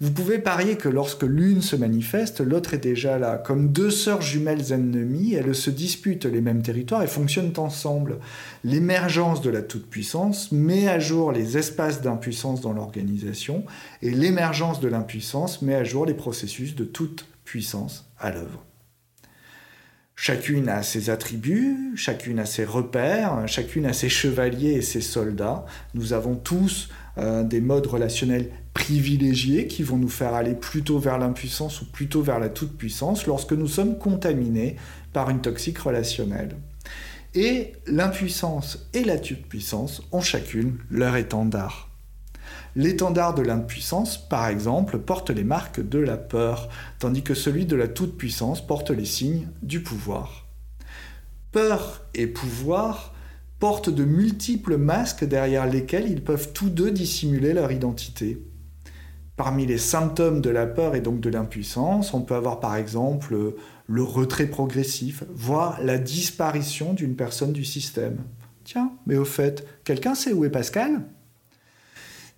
Vous 0.01 0.11
pouvez 0.11 0.39
parier 0.39 0.77
que 0.77 0.89
lorsque 0.89 1.23
l'une 1.23 1.63
se 1.63 1.77
manifeste, 1.77 2.41
l'autre 2.41 2.75
est 2.75 2.79
déjà 2.79 3.19
là. 3.19 3.37
Comme 3.37 3.73
deux 3.73 3.91
sœurs 3.91 4.23
jumelles 4.23 4.73
ennemies, 4.73 5.35
elles 5.35 5.55
se 5.55 5.71
disputent 5.71 6.25
les 6.25 6.41
mêmes 6.41 6.63
territoires 6.63 7.03
et 7.03 7.07
fonctionnent 7.07 7.53
ensemble. 7.59 8.19
L'émergence 8.65 9.43
de 9.43 9.51
la 9.51 9.63
toute-puissance 9.63 10.53
met 10.53 10.89
à 10.89 10.99
jour 10.99 11.33
les 11.33 11.59
espaces 11.59 12.03
d'impuissance 12.03 12.61
dans 12.61 12.73
l'organisation 12.73 13.65
et 14.03 14.11
l'émergence 14.11 14.81
de 14.81 14.89
l'impuissance 14.89 15.63
met 15.63 15.75
à 15.75 15.85
jour 15.85 16.07
les 16.07 16.15
processus 16.15 16.75
de 16.75 16.85
toute 16.85 17.27
puissance 17.45 18.11
à 18.19 18.31
l'œuvre. 18.31 18.65
Chacune 20.15 20.69
a 20.69 20.83
ses 20.83 21.11
attributs, 21.11 21.93
chacune 21.97 22.39
a 22.39 22.47
ses 22.47 22.65
repères, 22.65 23.43
chacune 23.47 23.87
a 23.87 23.93
ses 23.93 24.09
chevaliers 24.09 24.75
et 24.75 24.83
ses 24.83 25.01
soldats. 25.01 25.65
Nous 25.95 26.13
avons 26.13 26.37
tous 26.37 26.91
euh, 27.19 27.43
des 27.43 27.61
modes 27.61 27.87
relationnels 27.87 28.51
privilégiés 28.75 29.67
qui 29.67 29.83
vont 29.83 29.97
nous 29.97 30.09
faire 30.09 30.35
aller 30.35 30.55
plutôt 30.55 30.99
vers 30.99 31.19
l'impuissance 31.19 31.83
ou 31.83 31.87
plutôt 31.87 32.23
vers 32.23 32.39
la 32.39 32.49
toute-puissance 32.49 33.27
lorsque 33.27 33.53
nous 33.53 33.69
sommes 33.69 33.99
contaminés 33.99 34.77
par 35.13 35.31
une 35.31 35.41
toxique 35.41 35.79
relationnelle. 35.79 36.57
Et 37.35 37.73
l'impuissance 37.87 38.91
et 38.93 39.05
la 39.05 39.19
toute-puissance 39.19 40.03
ont 40.13 40.21
chacune 40.21 40.79
leur 40.91 41.17
étendard. 41.17 41.92
L'étendard 42.75 43.35
de 43.35 43.43
l'impuissance, 43.43 44.17
par 44.17 44.49
exemple, 44.49 44.99
porte 44.99 45.31
les 45.31 45.45
marques 45.45 45.87
de 45.87 45.99
la 45.99 46.17
peur, 46.17 46.69
tandis 46.99 47.23
que 47.23 47.35
celui 47.35 47.67
de 47.67 47.77
la 47.77 47.89
toute-puissance 47.89 48.67
porte 48.67 48.91
les 48.91 49.05
signes 49.05 49.49
du 49.63 49.83
pouvoir. 49.83 50.47
Peur 51.51 52.03
et 52.15 52.27
pouvoir 52.27 53.13
portent 53.59 53.91
de 53.91 54.05
multiples 54.05 54.77
masques 54.77 55.25
derrière 55.25 55.67
lesquels 55.67 56.11
ils 56.11 56.25
peuvent 56.25 56.53
tous 56.53 56.71
deux 56.71 56.91
dissimuler 56.91 57.53
leur 57.53 57.71
identité. 57.71 58.43
Parmi 59.37 59.67
les 59.67 59.79
symptômes 59.79 60.41
de 60.41 60.51
la 60.51 60.67
peur 60.67 60.95
et 60.95 61.01
donc 61.01 61.21
de 61.21 61.31
l'impuissance, 61.31 62.13
on 62.13 62.23
peut 62.23 62.35
avoir 62.35 62.61
par 62.61 62.77
exemple 62.77 63.55
le 63.87 64.03
retrait 64.03 64.47
progressif, 64.47 65.25
voire 65.33 65.81
la 65.83 65.99
disparition 65.99 66.93
d'une 66.93 67.17
personne 67.17 67.53
du 67.53 67.65
système. 67.65 68.19
Tiens, 68.65 68.93
mais 69.07 69.17
au 69.17 69.25
fait, 69.25 69.67
quelqu'un 69.85 70.15
sait 70.15 70.33
où 70.33 70.45
est 70.45 70.51
Pascal? 70.51 71.03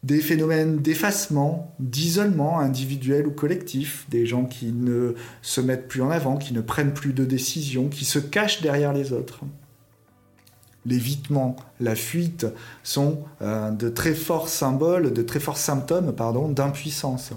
Des 0.05 0.21
phénomènes 0.21 0.79
d'effacement, 0.79 1.75
d'isolement 1.81 2.61
individuel 2.61 3.27
ou 3.27 3.33
collectif, 3.33 4.07
des 4.11 4.27
gens 4.27 4.45
qui 4.45 4.71
ne 4.71 5.15
se 5.43 5.61
mettent 5.61 5.89
plus 5.89 6.03
en 6.03 6.11
avant, 6.11 6.37
qui 6.37 6.55
ne 6.55 6.61
prennent 6.61 6.95
plus 6.95 7.13
de 7.13 7.25
décisions, 7.25 7.89
qui 7.89 8.05
se 8.05 8.21
cachent 8.21 8.63
derrière 8.63 8.93
les 8.93 9.13
autres 9.13 9.41
l'évitement, 10.87 11.57
la 11.81 11.95
fuite 11.95 12.47
sont 12.83 13.21
euh, 13.43 13.71
de 13.71 13.89
très 13.89 14.15
forts 14.15 14.49
symboles, 14.49 15.13
de 15.13 15.23
très 15.23 15.41
forts 15.41 15.57
symptômes 15.57 16.15
d'impuissance. 16.53 17.33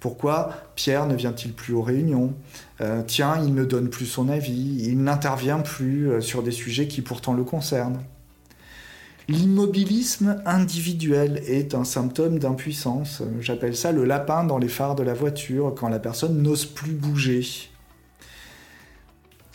Pourquoi 0.00 0.50
Pierre 0.74 1.06
ne 1.06 1.14
vient-il 1.14 1.52
plus 1.52 1.74
aux 1.74 1.82
réunions? 1.82 2.34
Euh, 2.80 3.02
Tiens, 3.06 3.40
il 3.42 3.54
ne 3.54 3.64
donne 3.64 3.88
plus 3.88 4.06
son 4.06 4.28
avis, 4.28 4.78
il 4.84 5.02
n'intervient 5.02 5.60
plus 5.60 6.10
euh, 6.10 6.20
sur 6.20 6.42
des 6.42 6.52
sujets 6.52 6.86
qui 6.86 7.02
pourtant 7.02 7.32
le 7.32 7.44
concernent. 7.44 8.00
L'immobilisme 9.28 10.40
individuel 10.46 11.42
est 11.48 11.74
un 11.74 11.82
symptôme 11.82 12.38
d'impuissance. 12.38 13.22
J'appelle 13.40 13.76
ça 13.76 13.90
le 13.90 14.04
lapin 14.04 14.44
dans 14.44 14.58
les 14.58 14.68
phares 14.68 14.94
de 14.94 15.02
la 15.02 15.14
voiture, 15.14 15.74
quand 15.76 15.88
la 15.88 15.98
personne 15.98 16.42
n'ose 16.42 16.64
plus 16.64 16.92
bouger. 16.92 17.44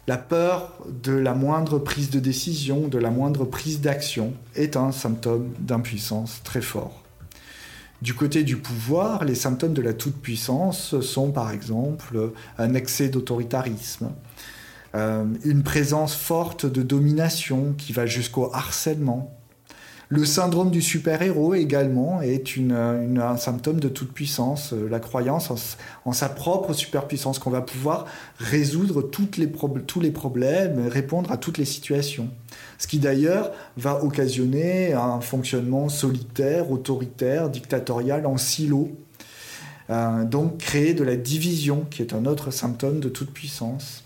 La 0.07 0.17
peur 0.17 0.73
de 1.03 1.13
la 1.13 1.33
moindre 1.33 1.79
prise 1.79 2.09
de 2.09 2.19
décision, 2.19 2.89
de 2.89 2.97
la 2.97 3.11
moindre 3.11 3.45
prise 3.45 3.79
d'action 3.79 4.33
est 4.55 4.75
un 4.75 4.91
symptôme 4.91 5.53
d'impuissance 5.59 6.41
très 6.43 6.61
fort. 6.61 7.01
Du 8.01 8.13
côté 8.13 8.43
du 8.43 8.57
pouvoir, 8.57 9.23
les 9.23 9.35
symptômes 9.35 9.73
de 9.73 9.81
la 9.81 9.93
toute-puissance 9.93 10.99
sont 10.99 11.31
par 11.31 11.51
exemple 11.51 12.33
un 12.57 12.73
excès 12.73 13.07
d'autoritarisme, 13.07 14.11
euh, 14.95 15.23
une 15.45 15.63
présence 15.63 16.13
forte 16.13 16.65
de 16.65 16.81
domination 16.81 17.73
qui 17.77 17.93
va 17.93 18.05
jusqu'au 18.05 18.49
harcèlement, 18.53 19.37
le 20.12 20.25
syndrome 20.25 20.72
du 20.72 20.82
super-héros 20.82 21.53
également 21.53 22.22
est 22.22 22.44
un 22.60 23.38
symptôme 23.38 23.80
de 23.80 23.88
toute 23.88 24.12
puissance, 24.12 24.74
euh, 24.74 24.89
la 24.89 25.00
croyance 25.00 25.50
en, 26.03 26.12
sa 26.12 26.27
propre 26.27 26.74
superpuissance, 26.74 27.39
qu'on 27.39 27.50
va 27.50 27.62
pouvoir 27.62 28.06
résoudre 28.38 29.01
tous 29.03 29.30
les 30.01 30.12
problèmes, 30.12 30.86
répondre 30.89 31.32
à 31.32 31.38
toutes 31.38 31.58
les 31.58 31.65
situations. 31.65 32.27
Ce 32.77 32.88
qui 32.88 33.00
d'ailleurs 33.00 33.51
va 33.77 34.03
occasionner 34.03 34.91
un 34.91 35.22
fonctionnement 35.22 35.88
solitaire, 35.88 36.72
autoritaire, 36.72 37.50
dictatorial, 37.50 38.25
en 38.25 38.36
silo. 38.36 38.89
Euh, 39.89 40.25
donc 40.25 40.58
créer 40.58 40.94
de 40.94 41.06
la 41.06 41.15
division, 41.15 41.86
qui 41.89 42.01
est 42.01 42.13
un 42.13 42.25
autre 42.25 42.51
symptôme 42.51 43.00
de 43.00 43.08
toute 43.08 43.32
puissance. 43.32 44.03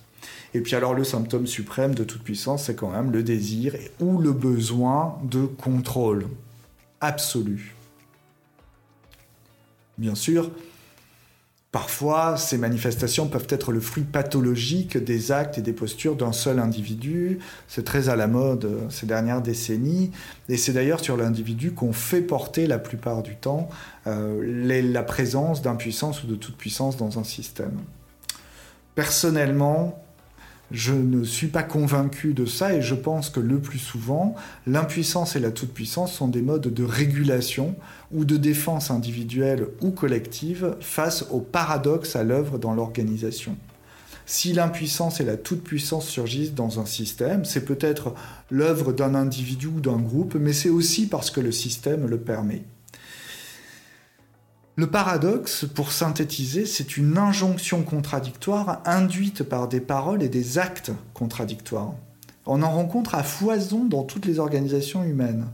Et 0.56 0.62
puis 0.62 0.74
alors 0.74 0.94
le 0.94 1.04
symptôme 1.04 1.48
suprême 1.48 1.94
de 1.94 2.06
toute 2.06 2.24
puissance, 2.24 2.64
c'est 2.64 2.76
quand 2.76 2.90
même 2.90 3.12
le 3.12 3.24
désir 3.24 3.76
ou 4.00 4.20
le 4.20 4.32
besoin 4.32 5.20
de 5.30 5.46
contrôle 5.46 6.28
absolu. 7.02 7.76
Bien 9.98 10.16
sûr, 10.16 10.50
Parfois, 11.74 12.38
ces 12.38 12.58
manifestations 12.58 13.28
peuvent 13.28 13.48
être 13.50 13.74
le 13.74 13.82
fruit 13.82 14.06
pathologique 14.06 14.98
des 14.98 15.34
actes 15.34 15.58
et 15.58 15.62
des 15.62 15.74
postures 15.74 16.16
d'un 16.16 16.32
seul 16.32 16.60
individu. 16.60 17.40
C'est 17.68 17.84
très 17.84 18.08
à 18.08 18.16
la 18.16 18.28
mode 18.28 18.64
euh, 18.64 18.90
ces 18.90 19.06
dernières 19.06 19.42
décennies. 19.42 20.12
Et 20.48 20.56
c'est 20.56 20.72
d'ailleurs 20.72 21.02
sur 21.02 21.18
l'individu 21.18 21.74
qu'on 21.74 21.92
fait 21.92 22.22
porter 22.22 22.66
la 22.66 22.80
plupart 22.80 23.24
du 23.24 23.36
temps 23.36 23.68
euh, 24.08 24.42
la 24.90 25.04
présence 25.04 25.62
d'impuissance 25.62 26.24
ou 26.24 26.28
de 26.28 26.36
toute 26.36 26.56
puissance 26.56 26.96
dans 26.96 27.20
un 27.20 27.26
système. 27.26 27.78
Personnellement, 28.96 30.05
je 30.75 30.91
ne 30.91 31.24
suis 31.24 31.48
pas 31.48 31.63
convaincu 31.63 32.34
de 32.34 32.46
ça 32.46 32.74
et 32.74 32.82
je 32.82 32.96
pense 32.96 33.29
que 33.29 33.39
le 33.39 33.60
plus 33.60 33.79
souvent, 33.79 34.36
l'impuissance 34.67 35.38
et 35.38 35.39
la 35.39 35.51
toute-puissance 35.51 36.12
sont 36.12 36.27
des 36.27 36.41
modes 36.41 36.74
de 36.74 36.84
régulation 36.84 37.75
ou 38.12 38.25
de 38.25 38.36
défense 38.36 38.91
individuelle 38.91 39.67
ou 39.82 39.91
collective 39.91 40.75
face 40.82 41.27
au 41.32 41.39
paradoxe 41.39 42.17
à 42.17 42.25
l'œuvre 42.25 42.58
dans 42.58 42.74
l'organisation. 42.74 43.55
Si 44.25 44.51
l'impuissance 44.51 45.22
et 45.22 45.25
la 45.25 45.38
toute-puissance 45.38 46.08
surgissent 46.08 46.55
dans 46.55 46.82
un 46.82 46.86
système, 46.86 47.46
c'est 47.46 47.63
peut-être 47.63 48.13
l'œuvre 48.51 48.91
d'un 48.91 49.15
individu 49.15 49.67
ou 49.67 49.79
d'un 49.79 50.00
groupe, 50.00 50.36
mais 50.36 50.51
c'est 50.51 50.70
aussi 50.70 51.08
parce 51.08 51.32
que 51.32 51.39
le 51.39 51.53
système 51.53 52.05
le 52.05 52.17
permet. 52.17 52.63
Le 54.77 54.88
paradoxe, 54.88 55.65
pour 55.74 55.94
synthétiser, 55.94 56.65
c'est 56.65 56.98
une 56.98 57.17
injonction 57.17 57.84
contradictoire 57.84 58.82
induite 58.84 59.44
par 59.44 59.70
des 59.70 59.79
paroles 59.79 60.22
et 60.22 60.27
des 60.27 60.58
actes 60.58 60.91
contradictoires. 61.13 61.94
On 62.46 62.62
en 62.62 62.72
rencontre 62.72 63.15
à 63.15 63.24
foison 63.24 63.86
dans 63.86 64.03
toutes 64.03 64.25
les 64.25 64.38
organisations 64.38 65.05
humaines. 65.05 65.46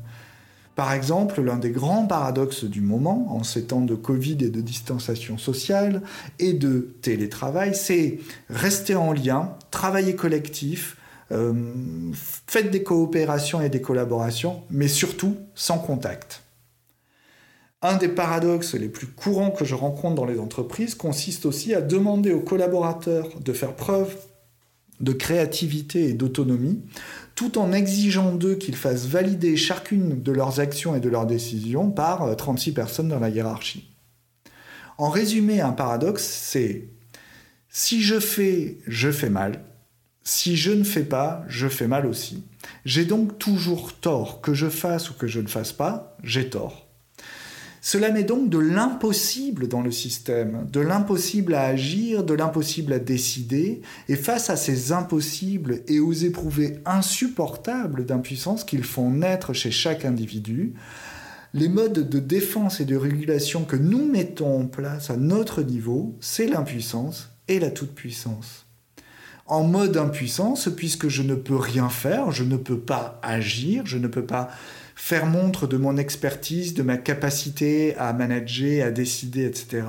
Par 0.75 0.91
exemple, 0.91 1.39
l'un 1.39 1.57
des 1.57 1.69
grands 1.69 2.07
paradoxes 2.07 2.63
du 2.63 2.81
moment, 2.81 3.27
en 3.29 3.43
ces 3.43 3.65
temps 3.65 3.81
de 3.81 3.93
Covid 3.93 4.37
et 4.41 4.49
de 4.49 4.61
distanciation 4.61 5.37
sociale 5.37 6.01
et 6.39 6.53
de 6.53 6.95
télétravail, 7.03 7.75
c'est 7.75 8.19
rester 8.49 8.95
en 8.95 9.13
lien, 9.13 9.53
travailler 9.69 10.15
collectif, 10.15 10.97
euh, 11.31 11.53
faites 12.13 12.71
des 12.71 12.81
coopérations 12.81 13.61
et 13.61 13.69
des 13.69 13.81
collaborations, 13.81 14.63
mais 14.71 14.87
surtout 14.87 15.37
sans 15.53 15.77
contact. 15.77 16.41
Un 17.83 17.97
des 17.97 18.09
paradoxes 18.09 18.75
les 18.75 18.89
plus 18.89 19.07
courants 19.07 19.49
que 19.49 19.65
je 19.65 19.73
rencontre 19.73 20.15
dans 20.15 20.25
les 20.25 20.39
entreprises 20.39 20.93
consiste 20.93 21.45
aussi 21.45 21.73
à 21.73 21.81
demander 21.81 22.31
aux 22.31 22.41
collaborateurs 22.41 23.39
de 23.39 23.53
faire 23.53 23.75
preuve 23.75 24.15
de 24.99 25.13
créativité 25.13 26.09
et 26.09 26.13
d'autonomie 26.13 26.83
tout 27.33 27.57
en 27.57 27.71
exigeant 27.73 28.33
d'eux 28.35 28.55
qu'ils 28.55 28.75
fassent 28.75 29.07
valider 29.07 29.57
chacune 29.57 30.21
de 30.21 30.31
leurs 30.31 30.59
actions 30.59 30.95
et 30.95 30.99
de 30.99 31.09
leurs 31.09 31.25
décisions 31.25 31.89
par 31.89 32.35
36 32.35 32.69
euh, 32.69 32.73
personnes 32.73 33.07
dans 33.07 33.19
la 33.19 33.29
hiérarchie. 33.29 33.89
En 34.99 35.09
résumé, 35.09 35.61
un 35.61 35.71
paradoxe, 35.71 36.23
c'est 36.23 36.89
si 37.69 38.03
je 38.03 38.19
fais, 38.19 38.77
je 38.85 39.11
fais 39.11 39.29
mal. 39.29 39.63
Si 40.23 40.55
je 40.55 40.71
ne 40.71 40.83
fais 40.83 41.03
pas, 41.03 41.43
je 41.47 41.67
fais 41.67 41.87
mal 41.87 42.05
aussi. 42.05 42.43
J'ai 42.85 43.05
donc 43.05 43.39
toujours 43.39 43.93
tort, 43.93 44.41
que 44.41 44.53
je 44.53 44.69
fasse 44.69 45.09
ou 45.09 45.15
que 45.15 45.25
je 45.25 45.39
ne 45.39 45.47
fasse 45.47 45.71
pas, 45.71 46.15
j'ai 46.23 46.49
tort. 46.49 46.90
Cela 47.83 48.11
met 48.11 48.23
donc 48.23 48.49
de 48.49 48.59
l'impossible 48.59 49.67
dans 49.67 49.81
le 49.81 49.89
système, 49.89 50.67
de 50.71 50.79
l'impossible 50.79 51.55
à 51.55 51.63
agir, 51.63 52.23
de 52.23 52.35
l'impossible 52.35 52.93
à 52.93 52.99
décider, 52.99 53.81
et 54.07 54.15
face 54.15 54.51
à 54.51 54.55
ces 54.55 54.91
impossibles 54.91 55.81
et 55.87 55.99
aux 55.99 56.13
éprouvés 56.13 56.77
insupportables 56.85 58.05
d'impuissance 58.05 58.63
qu'ils 58.63 58.83
font 58.83 59.09
naître 59.09 59.53
chez 59.53 59.71
chaque 59.71 60.05
individu, 60.05 60.75
les 61.55 61.69
modes 61.69 62.07
de 62.07 62.19
défense 62.19 62.79
et 62.79 62.85
de 62.85 62.95
régulation 62.95 63.65
que 63.65 63.75
nous 63.75 64.05
mettons 64.05 64.61
en 64.61 64.67
place 64.67 65.09
à 65.09 65.17
notre 65.17 65.63
niveau, 65.63 66.15
c'est 66.21 66.45
l'impuissance 66.45 67.31
et 67.47 67.59
la 67.59 67.71
toute-puissance. 67.71 68.67
En 69.47 69.63
mode 69.63 69.97
impuissance, 69.97 70.69
puisque 70.69 71.09
je 71.09 71.23
ne 71.23 71.35
peux 71.35 71.57
rien 71.57 71.89
faire, 71.89 72.31
je 72.31 72.43
ne 72.43 72.57
peux 72.57 72.79
pas 72.79 73.19
agir, 73.23 73.87
je 73.87 73.97
ne 73.97 74.07
peux 74.07 74.25
pas 74.25 74.49
faire 74.95 75.25
montre 75.25 75.67
de 75.67 75.77
mon 75.77 75.97
expertise, 75.97 76.73
de 76.73 76.83
ma 76.83 76.97
capacité 76.97 77.95
à 77.97 78.13
manager, 78.13 78.87
à 78.87 78.91
décider, 78.91 79.45
etc., 79.45 79.83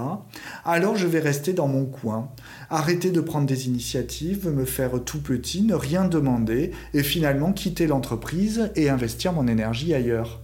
alors 0.65 0.97
je 0.97 1.07
vais 1.07 1.21
rester 1.21 1.53
dans 1.53 1.69
mon 1.69 1.85
coin, 1.85 2.31
arrêter 2.71 3.11
de 3.11 3.21
prendre 3.21 3.47
des 3.47 3.67
initiatives, 3.67 4.49
me 4.49 4.65
faire 4.65 5.03
tout 5.05 5.21
petit, 5.21 5.63
ne 5.63 5.75
rien 5.75 6.05
demander, 6.05 6.73
et 6.95 7.03
finalement 7.03 7.53
quitter 7.53 7.87
l'entreprise 7.87 8.71
et 8.77 8.89
investir 8.89 9.33
mon 9.33 9.47
énergie 9.49 9.95
ailleurs 9.95 10.41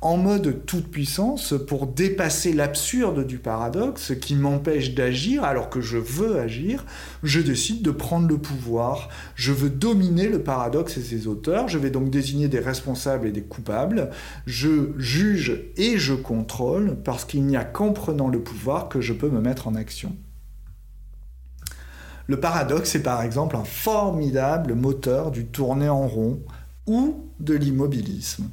en 0.00 0.16
mode 0.16 0.64
toute 0.66 0.88
puissance 0.88 1.54
pour 1.66 1.86
dépasser 1.86 2.52
l'absurde 2.52 3.26
du 3.26 3.38
paradoxe 3.38 4.12
qui 4.20 4.34
m'empêche 4.34 4.94
d'agir 4.94 5.44
alors 5.44 5.70
que 5.70 5.80
je 5.80 5.96
veux 5.96 6.38
agir, 6.38 6.84
je 7.22 7.40
décide 7.40 7.82
de 7.82 7.90
prendre 7.90 8.28
le 8.28 8.38
pouvoir. 8.38 9.08
Je 9.34 9.52
veux 9.52 9.70
dominer 9.70 10.28
le 10.28 10.42
paradoxe 10.42 10.96
et 10.98 11.02
ses 11.02 11.26
auteurs, 11.26 11.68
je 11.68 11.78
vais 11.78 11.90
donc 11.90 12.10
désigner 12.10 12.48
des 12.48 12.60
responsables 12.60 13.26
et 13.26 13.32
des 13.32 13.42
coupables, 13.42 14.10
je 14.46 14.92
juge 14.98 15.62
et 15.76 15.98
je 15.98 16.14
contrôle 16.14 16.96
parce 17.02 17.24
qu'il 17.24 17.44
n'y 17.44 17.56
a 17.56 17.64
qu'en 17.64 17.92
prenant 17.92 18.28
le 18.28 18.40
pouvoir 18.40 18.88
que 18.88 19.00
je 19.00 19.12
peux 19.12 19.30
me 19.30 19.40
mettre 19.40 19.68
en 19.68 19.74
action. 19.74 20.14
Le 22.28 22.40
paradoxe 22.40 22.96
est 22.96 23.02
par 23.02 23.22
exemple 23.22 23.56
un 23.56 23.64
formidable 23.64 24.74
moteur 24.74 25.30
du 25.30 25.46
tourner 25.46 25.88
en 25.88 26.08
rond 26.08 26.40
ou 26.86 27.30
de 27.38 27.54
l'immobilisme. 27.54 28.50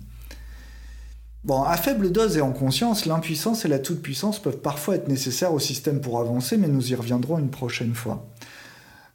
Bon, 1.44 1.62
à 1.64 1.76
faible 1.76 2.10
dose 2.10 2.38
et 2.38 2.42
en 2.42 2.54
conscience, 2.54 3.06
l'impuissance 3.06 3.66
et 3.66 3.68
la 3.68 3.80
toute-puissance 3.80 4.42
peuvent 4.42 4.62
parfois 4.62 4.96
être 4.96 5.10
nécessaires 5.10 5.54
au 5.54 5.60
système 5.60 6.00
pour 6.00 6.22
avancer, 6.22 6.56
mais 6.56 6.70
nous 6.70 6.92
y 6.92 6.96
reviendrons 6.96 7.38
une 7.38 7.50
prochaine 7.50 7.94
fois. 7.94 8.26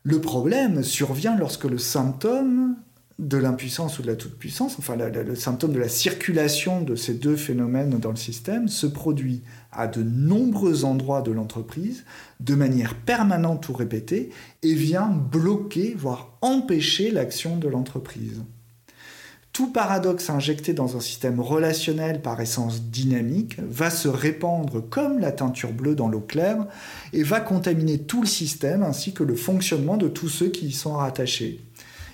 Le 0.03 0.21
problème 0.21 0.83
survient 0.83 1.37
lorsque 1.39 1.65
le 1.65 1.79
symptôme 1.79 2.77
de 3.19 3.39
l'impuissance 3.39 3.99
ou 3.99 4.03
de 4.03 4.07
la 4.09 4.15
toute-puissance, 4.15 4.77
enfin 4.79 4.95
le, 4.97 5.35
symptôme 5.35 5.73
de 5.73 5.79
la 5.79 5.89
circulation 5.89 6.83
de 6.83 6.95
ces 6.97 7.15
deux 7.15 7.35
phénomènes 7.35 7.99
dans 7.99 8.11
le 8.11 8.17
système, 8.17 8.69
se 8.69 8.87
produit 8.87 9.43
à 9.73 9.87
de 9.87 10.03
nombreux 10.03 10.85
endroits 10.85 11.23
de 11.23 11.33
l'entreprise, 11.33 12.05
de 12.41 12.55
manière 12.55 12.95
permanente 12.95 13.71
ou 13.71 13.73
répétée, 13.73 14.31
et 14.63 14.75
vient 14.75 15.09
bloquer, 15.09 15.95
voire 15.97 16.37
empêcher 16.43 17.11
l'action 17.11 17.57
de 17.57 17.69
l'entreprise. 17.69 18.43
Tout 19.59 19.73
paradoxe 19.73 20.31
injecté 20.31 20.73
dans 20.73 20.97
un 20.97 21.01
système 21.01 21.41
relationnel 21.41 22.23
par 22.23 22.41
essence 22.41 22.81
dynamique 22.81 23.57
va 23.69 23.91
se 23.91 24.07
répandre 24.07 24.89
comme 24.89 25.19
la 25.19 25.33
teinture 25.33 25.73
bleue 25.73 25.97
dans 25.97 26.07
l'eau 26.07 26.21
claire 26.21 26.65
et 27.13 27.25
va 27.25 27.41
contaminer 27.41 27.99
tout 27.99 28.21
le 28.21 28.29
système 28.29 28.85
ainsi 28.85 29.13
que 29.13 29.25
le 29.25 29.35
fonctionnement 29.35 29.97
de 29.97 30.07
tous 30.07 30.29
ceux 30.29 30.47
qui 30.47 30.67
y 30.67 30.73
sont 30.73 30.93
rattachés. 30.93 31.61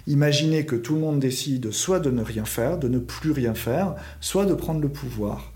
Imaginez 0.07 0.65
que 0.65 0.75
tout 0.75 0.95
le 0.95 1.03
monde 1.03 1.21
décide 1.21 1.71
soit 1.71 2.01
de 2.01 2.11
ne 2.11 2.23
rien 2.23 2.47
faire, 2.47 2.79
de 2.79 2.89
ne 2.89 2.99
plus 2.99 3.33
rien 3.33 3.53
faire, 3.53 3.95
soit 4.23 4.47
de 4.47 4.55
prendre 4.55 4.81
le 4.81 4.89
pouvoir. 4.89 5.53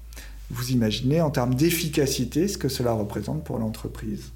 Vous 0.50 0.72
imaginez 0.72 1.22
en 1.22 1.30
termes 1.30 1.54
d'efficacité 1.54 2.48
ce 2.48 2.58
que 2.58 2.68
cela 2.68 2.92
représente 2.92 3.44
pour 3.44 3.58
l'entreprise. 3.58 4.32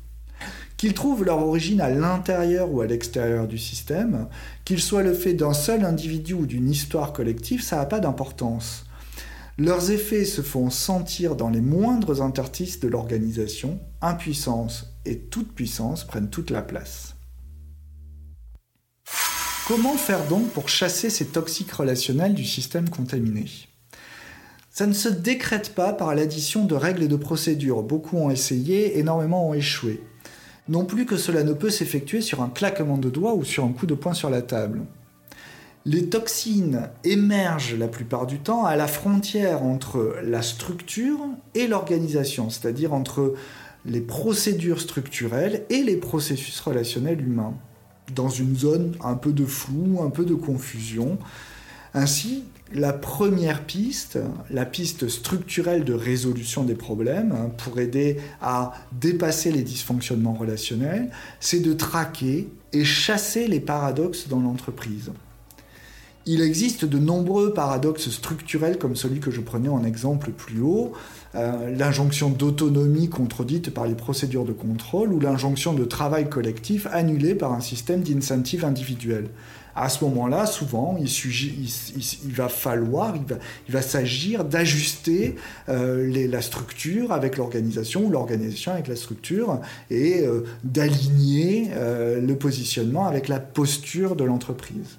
Qu'ils 0.83 0.95
trouvent 0.95 1.23
leur 1.23 1.38
origine 1.38 1.81
à 1.81 1.90
l'intérieur 1.90 2.73
ou 2.73 2.81
à 2.81 2.88
l'extérieur 2.88 3.47
du 3.47 3.57
système, 3.57 4.27
qu'ils 4.64 4.81
soient 4.81 5.05
le 5.05 5.14
fait 5.14 5.33
d'un 5.33 5.53
seul 5.53 5.85
individu 5.85 6.35
ou 6.35 6.45
d'une 6.45 6.68
histoire 6.68 7.12
collective, 7.12 7.62
ça 7.62 7.77
n'a 7.77 7.87
pas 7.87 8.01
d'importance. 8.01 8.85
Leurs 9.59 9.92
effets 9.92 10.25
se 10.25 10.42
font 10.42 10.71
sentir 10.71 11.37
dans 11.37 11.51
les 11.51 11.61
moindres 11.61 12.21
interstices 12.21 12.81
de 12.81 12.88
l'organisation, 12.88 13.79
impuissance 14.01 14.92
et 15.05 15.18
toute 15.18 15.53
puissance 15.55 16.05
prennent 16.05 16.31
toute 16.31 16.51
la 16.51 16.62
place. 16.62 17.14
Comment 19.68 19.97
faire 19.97 20.27
donc 20.27 20.49
pour 20.49 20.68
chasser 20.68 21.11
ces 21.11 21.27
toxiques 21.27 21.71
relationnels 21.71 22.35
du 22.35 22.45
système 22.45 22.88
contaminé? 22.88 23.45
Ça 24.73 24.88
ne 24.88 24.95
se 24.95 25.09
décrète 25.09 25.77
pas 25.77 25.92
par 25.92 26.12
l'addition 26.16 26.64
de 26.64 26.75
règles 26.75 27.05
et 27.05 27.09
de 27.09 27.14
procédures. 27.14 27.85
Beaucoup 27.85 28.16
ont 28.16 28.31
essayé, 28.31 28.99
énormément 28.99 29.49
ont 29.49 29.55
échoué 29.55 30.03
non 30.68 30.85
plus 30.85 31.07
que 31.07 31.16
cela 31.16 31.42
ne 31.42 31.53
peut 31.53 31.70
s'effectuer 31.70 32.20
sur 32.20 32.42
un 32.42 32.48
claquement 32.48 32.98
de 32.98 33.11
doigts 33.11 33.35
ou 33.35 33.44
sur 33.44 33.64
un 33.64 33.72
coup 33.72 33.87
de 33.87 33.94
poing 33.94 34.14
sur 34.14 34.31
la 34.31 34.42
table. 34.42 34.83
Les 35.85 36.09
toxines 36.09 36.90
émergent 37.03 37.75
la 37.75 37.88
plupart 37.88 38.27
du 38.27 38.38
temps 38.38 38.64
à 38.64 38.77
la 38.77 38.87
frontière 38.87 39.64
entre 39.64 40.14
la 40.22 40.40
structure 40.40 41.18
et 41.55 41.66
l'organisation, 41.66 42.51
c'est-à-dire 42.51 42.92
entre 42.92 43.35
les 43.85 44.01
procédures 44.01 44.81
structurelles 44.81 45.64
et 45.70 45.83
les 45.83 45.96
processus 45.96 46.61
relationnels 46.61 47.20
humains, 47.20 47.55
dans 48.14 48.29
une 48.29 48.57
zone 48.57 48.94
un 49.03 49.14
peu 49.14 49.33
de 49.33 49.44
flou, 49.44 50.01
un 50.03 50.11
peu 50.11 50.25
de 50.25 50.35
confusion. 50.35 51.18
Ainsi, 51.94 52.44
la 52.74 52.92
première 52.92 53.64
piste, 53.64 54.18
la 54.50 54.64
piste 54.64 55.08
structurelle 55.08 55.85
de 55.85 55.94
résolution 55.94 56.64
des 56.64 56.74
problèmes, 56.74 57.32
hein, 57.32 57.50
pour 57.58 57.78
aider 57.78 58.18
à 58.40 58.72
dépasser 58.92 59.52
les 59.52 59.62
dysfonctionnements 59.62 60.35
relationnels, 60.35 61.11
c'est 61.40 61.61
de 61.61 61.72
traquer 61.72 62.48
et 62.72 62.85
chasser 62.85 63.48
les 63.48 63.61
paradoxes 63.61 64.28
dans 64.28 64.40
l'entreprise. 64.40 65.11
Il 66.24 66.40
existe 66.40 66.85
de 66.85 66.98
nombreux 66.98 67.52
paradoxes 67.52 68.08
structurels 68.11 68.78
comme 68.78 68.94
celui 68.94 69.18
que 69.18 69.32
je 69.32 69.40
prenais 69.40 69.68
en 69.68 69.82
exemple 69.85 70.30
plus 70.30 70.61
haut, 70.61 70.92
euh, 71.35 71.74
l'injonction 71.76 72.30
d'autonomie 72.30 73.08
contredite 73.08 73.74
par 73.74 73.87
les 73.87 73.96
procédures 73.96 74.44
de 74.44 74.52
contrôle 74.52 75.12
ou 75.12 75.18
l'injonction 75.18 75.72
de 75.72 75.85
travail 75.85 76.28
collectif 76.28 76.87
annulée 76.92 77.35
par 77.35 77.52
un 77.52 77.61
système 77.61 78.02
d'incentive 78.02 78.64
individuel 78.64 79.30
à 79.74 79.88
ce 79.88 80.04
moment-là, 80.04 80.44
souvent, 80.46 80.98
il, 80.98 82.32
va 82.32 82.48
falloir, 82.48 83.14
il 83.16 83.72
va, 83.72 83.82
s'agir 83.82 84.44
d'ajuster 84.44 85.37
euh, 85.68 86.28
la 86.28 86.42
structure 86.42 87.12
avec 87.12 87.38
l'organisation 87.38 88.04
ou 88.04 88.11
l'organisation 88.11 88.72
avec 88.72 88.88
la 88.88 88.96
structure 88.96 89.61
et 89.90 90.20
euh, 90.20 90.44
d'aligner 90.62 91.70
euh, 91.72 92.20
le 92.20 92.37
positionnement 92.37 93.06
avec 93.06 93.28
la 93.28 93.40
posture 93.40 94.14
de 94.14 94.24
l'entreprise. 94.24 94.98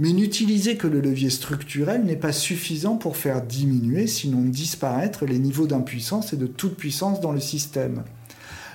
Mais 0.00 0.12
n'utiliser 0.12 0.76
que 0.76 0.88
le 0.88 1.00
levier 1.00 1.30
structurel 1.30 2.04
n'est 2.04 2.16
pas 2.16 2.32
suffisant 2.32 2.96
pour 2.96 3.16
faire 3.16 3.42
diminuer, 3.42 4.08
sinon 4.08 4.40
disparaître, 4.40 5.24
les 5.24 5.38
niveaux 5.38 5.68
d'impuissance 5.68 6.32
et 6.32 6.36
de 6.36 6.48
toute 6.48 6.76
puissance 6.76 7.20
dans 7.20 7.30
le 7.30 7.38
système. 7.38 8.02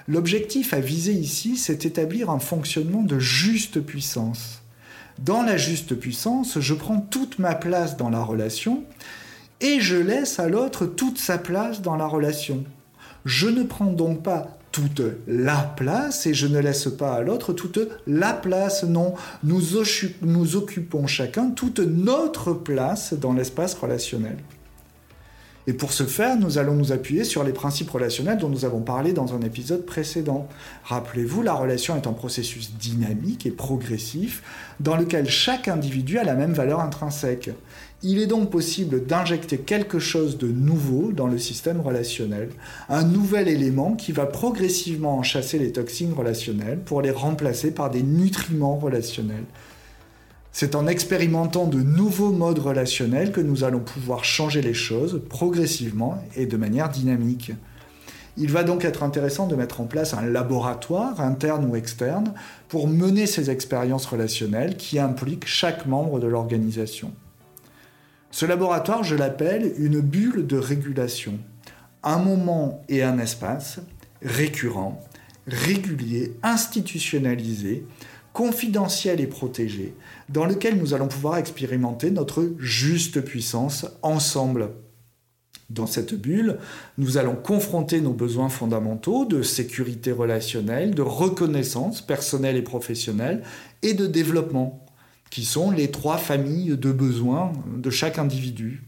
L'objectif 0.08 0.74
à 0.74 0.80
viser 0.80 1.12
ici, 1.12 1.58
c'est 1.58 1.86
établir 1.86 2.30
un 2.30 2.40
fonctionnement 2.40 3.04
de 3.04 3.20
juste 3.20 3.82
puissance. 3.82 4.62
Dans 5.20 5.42
la 5.42 5.58
juste 5.58 5.96
puissance, 5.96 6.60
je 6.60 6.74
prends 6.74 7.00
toute 7.00 7.40
ma 7.40 7.56
place 7.56 7.98
dans 7.98 8.10
la 8.10 8.24
relation 8.24 8.84
et 9.62 9.80
je 9.80 9.96
laisse 9.96 10.40
à 10.40 10.48
l'autre 10.48 10.86
toute 10.86 11.18
sa 11.18 11.38
place 11.38 11.82
dans 11.82 11.96
la 11.96 12.06
relation. 12.06 12.64
Je 13.26 13.48
ne 13.48 13.64
prends 13.64 13.92
donc 13.92 14.22
pas 14.22 14.58
toute 14.72 15.02
la 15.28 15.74
place 15.76 16.28
et 16.28 16.36
je 16.36 16.46
ne 16.46 16.60
laisse 16.60 16.88
pas 16.88 17.16
à 17.16 17.22
l'autre 17.22 17.52
toute 17.52 17.80
la 18.06 18.34
place. 18.34 18.84
Non, 18.84 19.16
nous, 19.44 19.76
occupons 20.56 21.08
chacun 21.08 21.50
toute 21.50 21.80
notre 21.80 22.54
place 22.54 23.14
dans 23.14 23.34
l'espace 23.34 23.74
relationnel. 23.74 24.38
Et 25.70 25.74
pour 25.74 25.92
ce 25.92 26.04
faire, 26.04 26.38
nous 26.38 26.58
allons 26.58 26.76
nous 26.76 26.94
appuyer 26.94 27.26
sur 27.26 27.44
les 27.44 27.52
principes 27.52 27.90
relationnels 27.90 28.38
dont 28.38 28.48
nous 28.48 28.64
avons 28.64 28.80
parlé 28.80 29.12
dans 29.12 29.36
un 29.36 29.42
épisode 29.42 29.86
précédent. 29.86 30.48
Rappelez-vous, 30.86 31.42
la 31.42 31.54
relation 31.54 31.98
est 31.98 32.08
un 32.08 32.14
processus 32.14 32.72
dynamique 32.78 33.46
et 33.46 33.52
progressif 33.52 34.44
dans 34.80 34.96
lequel 34.96 35.30
chaque 35.30 35.68
individu 35.68 36.20
a 36.20 36.24
la 36.24 36.36
même 36.36 36.54
valeur 36.54 36.80
intrinsèque. 36.80 37.50
Il 38.02 38.20
est 38.20 38.28
donc 38.28 38.50
possible 38.50 39.06
d'injecter 39.06 39.58
quelque 39.58 40.00
chose 40.00 40.38
de 40.38 40.48
nouveau 40.48 41.12
dans 41.12 41.28
le 41.28 41.38
système 41.38 41.82
relationnel, 41.82 42.50
un 42.88 43.04
nouvel 43.04 43.50
élément 43.50 43.94
qui 43.94 44.14
va 44.14 44.26
progressivement 44.26 45.18
en 45.18 45.24
chasser 45.24 45.60
les 45.60 45.74
toxines 45.74 46.14
relationnelles 46.14 46.80
pour 46.80 47.02
les 47.02 47.12
remplacer 47.12 47.72
par 47.72 47.90
des 47.90 48.04
nutriments 48.04 48.78
relationnels. 48.78 49.46
C'est 50.60 50.74
en 50.74 50.88
expérimentant 50.88 51.68
de 51.68 51.84
nouveaux 51.84 52.32
modes 52.32 52.58
relationnels 52.58 53.32
que 53.32 53.42
nous 53.42 53.64
allons 53.64 53.82
pouvoir 53.82 54.26
changer 54.26 54.64
les 54.64 54.74
choses 54.74 55.22
progressivement 55.30 56.20
et 56.36 56.48
de 56.48 56.58
manière 56.58 56.90
dynamique. 56.90 57.52
Il 58.38 58.52
va 58.52 58.64
donc 58.64 58.84
être 58.84 59.04
intéressant 59.04 59.46
de 59.46 59.56
mettre 59.56 59.82
en 59.82 59.84
place 59.84 60.16
un 60.16 60.24
laboratoire, 60.24 61.22
interne 61.22 61.70
ou 61.70 61.76
externe, 61.76 62.34
pour 62.70 62.88
mener 62.88 63.28
ces 63.28 63.52
expériences 63.52 64.08
relationnelles 64.08 64.78
qui 64.78 64.98
impliquent 64.98 65.46
chaque 65.46 65.86
membre 65.86 66.20
de 66.20 66.26
l'organisation. 66.26 67.14
Ce 68.32 68.48
laboratoire, 68.48 69.04
je 69.04 69.16
l'appelle 69.16 69.74
une 69.78 70.00
bulle 70.00 70.48
de 70.48 70.58
régulation. 70.58 71.38
Un 72.02 72.18
moment 72.18 72.84
et 72.90 73.04
un 73.04 73.20
espace 73.20 73.80
récurrent, 74.24 75.04
régulier, 75.46 76.34
institutionnalisé, 76.42 77.86
confidentiel 78.38 79.20
et 79.20 79.26
protégé, 79.26 79.96
dans 80.30 80.46
lequel 80.46 80.78
nous 80.78 80.94
allons 80.94 81.08
pouvoir 81.08 81.38
expérimenter 81.38 82.12
notre 82.12 82.52
juste 82.60 83.20
puissance 83.22 83.88
ensemble. 84.04 84.70
Dans 85.72 85.88
cette 85.88 86.14
bulle, 86.14 86.60
nous 87.00 87.18
allons 87.18 87.36
confronter 87.36 88.00
nos 88.00 88.14
besoins 88.14 88.50
fondamentaux 88.50 89.26
de 89.26 89.42
sécurité 89.42 90.12
relationnelle, 90.12 90.94
de 90.94 91.02
reconnaissance 91.02 92.02
personnelle 92.02 92.58
et 92.58 92.62
professionnelle, 92.62 93.42
et 93.82 93.96
de 93.96 94.06
développement, 94.06 94.86
qui 95.32 95.44
sont 95.44 95.72
les 95.72 95.90
trois 95.90 96.20
familles 96.20 96.78
de 96.78 96.92
besoins 96.92 97.54
de 97.76 97.90
chaque 97.90 98.20
individu 98.20 98.84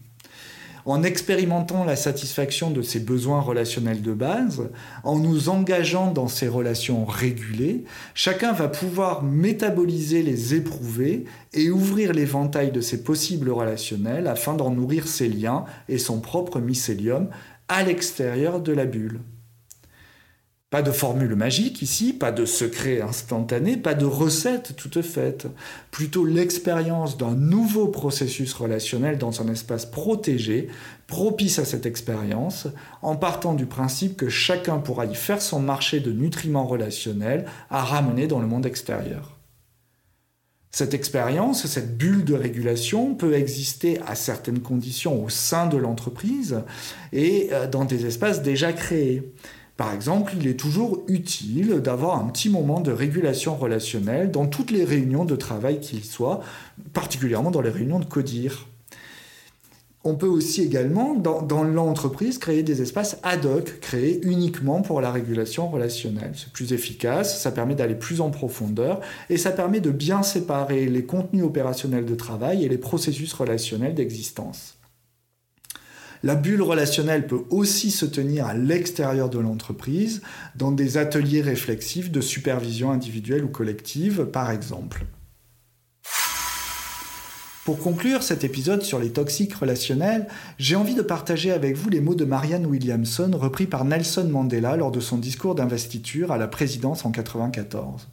en 0.92 1.04
expérimentant 1.04 1.84
la 1.84 1.96
satisfaction 1.96 2.72
de 2.72 2.82
ses 2.82 3.00
besoins 3.00 3.42
relationnels 3.42 4.02
de 4.02 4.14
base, 4.14 4.70
en 5.04 5.20
nous 5.20 5.50
engageant 5.50 6.12
dans 6.12 6.28
ces 6.28 6.48
relations 6.48 7.06
régulées, 7.06 7.84
chacun 8.14 8.54
va 8.54 8.68
pouvoir 8.68 9.24
métaboliser 9.24 10.24
les 10.24 10.56
éprouver 10.56 11.26
et 11.54 11.70
ouvrir 11.70 12.14
l'éventail 12.14 12.72
de 12.72 12.82
ses 12.82 13.04
possibles 13.04 13.50
relationnels 13.50 14.28
afin 14.28 14.54
d'en 14.54 14.72
nourrir 14.72 15.08
ses 15.08 15.28
liens 15.28 15.66
et 15.88 15.98
son 15.98 16.20
propre 16.20 16.60
mycélium 16.60 17.30
à 17.68 17.84
l'extérieur 17.84 18.60
de 18.60 18.74
la 18.74 18.86
bulle. 18.86 19.20
Pas 20.70 20.84
de 20.84 20.92
formule 20.92 21.34
magique 21.34 21.82
ici, 21.82 22.14
pas 22.14 22.32
de 22.32 22.46
secret 22.46 23.02
instantané, 23.02 23.76
pas 23.76 23.96
de 23.96 24.06
recette 24.06 24.76
toute 24.76 25.02
faite. 25.02 25.48
Plutôt 25.90 26.26
l'expérience 26.26 27.18
d'un 27.18 27.34
nouveau 27.34 27.88
processus 27.88 28.54
relationnel 28.54 29.18
dans 29.18 29.42
un 29.42 29.48
espace 29.48 29.88
protégé, 29.88 30.68
propice 31.08 31.58
à 31.58 31.66
cette 31.66 31.88
expérience, 31.88 32.68
en 33.02 33.16
partant 33.16 33.56
du 33.56 33.66
principe 33.66 34.16
que 34.16 34.30
chacun 34.30 34.78
pourra 34.78 35.08
y 35.08 35.16
faire 35.16 35.42
son 35.42 35.60
marché 35.60 36.02
de 36.02 36.12
nutriments 36.12 36.68
relationnels 36.68 37.46
à 37.72 37.84
ramener 37.84 38.28
dans 38.28 38.40
le 38.40 38.46
monde 38.46 38.68
extérieur. 38.68 39.40
Cette 40.70 40.94
expérience, 40.94 41.66
cette 41.66 41.98
bulle 41.98 42.26
de 42.26 42.36
régulation 42.36 43.16
peut 43.16 43.34
exister 43.34 44.00
à 44.06 44.14
certaines 44.14 44.60
conditions 44.60 45.24
au 45.26 45.30
sein 45.30 45.66
de 45.66 45.78
l'entreprise 45.78 46.62
et 47.12 47.50
euh, 47.54 47.66
dans 47.66 47.86
des 47.86 48.06
espaces 48.06 48.44
déjà 48.44 48.72
créés. 48.72 49.34
Par 49.80 49.94
exemple, 49.94 50.34
il 50.38 50.46
est 50.46 50.60
toujours 50.60 51.06
utile 51.08 51.80
d'avoir 51.80 52.20
un 52.20 52.28
petit 52.28 52.50
moment 52.50 52.82
de 52.82 52.92
régulation 52.92 53.56
relationnelle 53.56 54.30
dans 54.30 54.46
toutes 54.46 54.72
les 54.72 54.84
réunions 54.84 55.24
de 55.24 55.38
travail 55.38 55.80
qu'il 55.80 56.04
soit, 56.04 56.42
particulièrement 56.92 57.50
dans 57.50 57.62
les 57.62 57.70
réunions 57.70 58.02
de 58.02 58.04
CODIR. 58.04 58.68
On 60.04 60.16
peut 60.16 60.28
aussi 60.28 60.64
également, 60.64 61.14
dans, 61.14 61.64
l'entreprise, 61.64 62.40
créer 62.40 62.62
des 62.62 62.82
espaces 62.82 63.20
ad 63.24 63.46
hoc, 63.46 63.80
créés 63.80 64.20
uniquement 64.28 64.82
pour 64.82 65.00
la 65.00 65.14
régulation 65.14 65.70
relationnelle. 65.70 66.34
C'est 66.36 66.52
plus 66.52 66.74
efficace, 66.74 67.42
ça 67.42 67.54
permet 67.54 67.76
d'aller 67.76 67.96
plus 67.96 68.20
en 68.20 68.32
profondeur 68.32 69.00
et 69.30 69.38
ça 69.38 69.52
permet 69.52 69.80
de 69.80 69.92
bien 69.92 70.24
séparer 70.24 70.88
les 70.88 71.06
contenus 71.06 71.46
opérationnels 71.46 72.06
de 72.06 72.16
travail 72.16 72.66
et 72.66 72.68
les 72.68 72.78
processus 72.78 73.32
relationnels 73.32 73.96
d'existence. 73.96 74.79
La 76.22 76.36
bulle 76.36 76.62
relationnelle 76.62 77.28
peut 77.28 77.44
aussi 77.50 77.92
se 77.92 78.06
tenir 78.06 78.46
à 78.46 78.54
l'extérieur 78.54 79.30
de 79.30 79.40
l'entreprise, 79.40 80.22
dans 80.56 80.72
des 80.72 80.98
ateliers 80.98 81.42
réflexifs 81.42 82.12
de 82.12 82.20
supervision 82.20 82.92
individuelle 82.92 83.46
ou 83.46 83.50
collective, 83.50 84.26
par 84.26 84.52
exemple. 84.52 85.06
Pour 87.64 87.80
conclure 87.80 88.24
cet 88.24 88.44
épisode 88.44 88.82
sur 88.82 89.00
les 89.00 89.12
toxiques 89.12 89.54
relationnels, 89.54 90.28
j'ai 90.58 90.76
envie 90.76 90.96
de 90.96 91.02
partager 91.02 91.52
avec 91.52 91.78
vous 91.78 91.90
les 91.90 92.02
mots 92.02 92.16
de 92.16 92.26
Marianne 92.26 92.66
Williamson 92.66 93.32
repris 93.34 93.68
par 93.68 93.86
Nelson 93.86 94.28
Mandela 94.28 94.76
lors 94.76 94.92
de 94.92 95.00
son 95.00 95.18
discours 95.18 95.56
d'investiture 95.56 96.32
à 96.32 96.38
la 96.38 96.48
présidence 96.48 97.06
en 97.06 97.10
1994. 97.10 98.10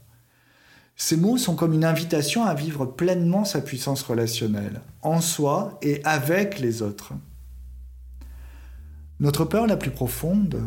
Ces 0.95 1.17
mots 1.17 1.39
sont 1.39 1.57
comme 1.57 1.73
une 1.73 1.85
invitation 1.85 2.45
à 2.45 2.55
vivre 2.55 2.87
pleinement 2.87 3.45
sa 3.45 3.61
puissance 3.61 4.03
relationnelle, 4.03 4.81
en 5.03 5.21
soi 5.21 5.79
et 5.83 6.01
avec 6.05 6.59
les 6.59 6.83
autres. 6.83 7.15
Notre 9.19 9.47
peur 9.47 9.67
la 9.67 9.79
plus 9.79 9.91
profonde 9.91 10.61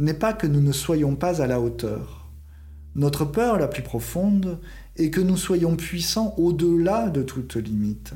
n'est 0.00 0.14
pas 0.14 0.32
que 0.32 0.48
nous 0.48 0.60
ne 0.60 0.72
soyons 0.72 1.14
pas 1.14 1.40
à 1.40 1.46
la 1.46 1.60
hauteur. 1.60 2.28
Notre 2.96 3.24
peur 3.24 3.58
la 3.58 3.68
plus 3.68 3.84
profonde 3.84 4.58
est 4.96 5.10
que 5.10 5.20
nous 5.20 5.36
soyons 5.36 5.76
puissants 5.76 6.34
au-delà 6.36 7.08
de 7.10 7.22
toute 7.22 7.54
limite. 7.54 8.14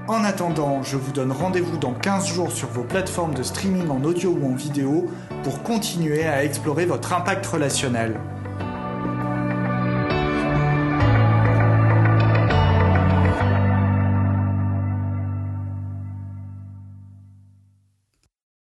En 0.09 0.25
attendant, 0.25 0.83
je 0.83 0.97
vous 0.97 1.13
donne 1.13 1.31
rendez-vous 1.31 1.77
dans 1.77 1.95
15 1.95 2.27
jours 2.27 2.51
sur 2.51 2.67
vos 2.69 2.83
plateformes 2.83 3.35
de 3.35 3.45
streaming 3.45 3.89
en 3.89 4.03
audio 4.03 4.37
ou 4.39 4.53
en 4.53 4.57
vidéo 4.57 5.09
pour 5.45 5.63
continuer 5.63 6.25
à 6.25 6.45
explorer 6.45 6.87
votre 6.87 7.13
impact 7.13 7.47
relationnel. 7.47 8.19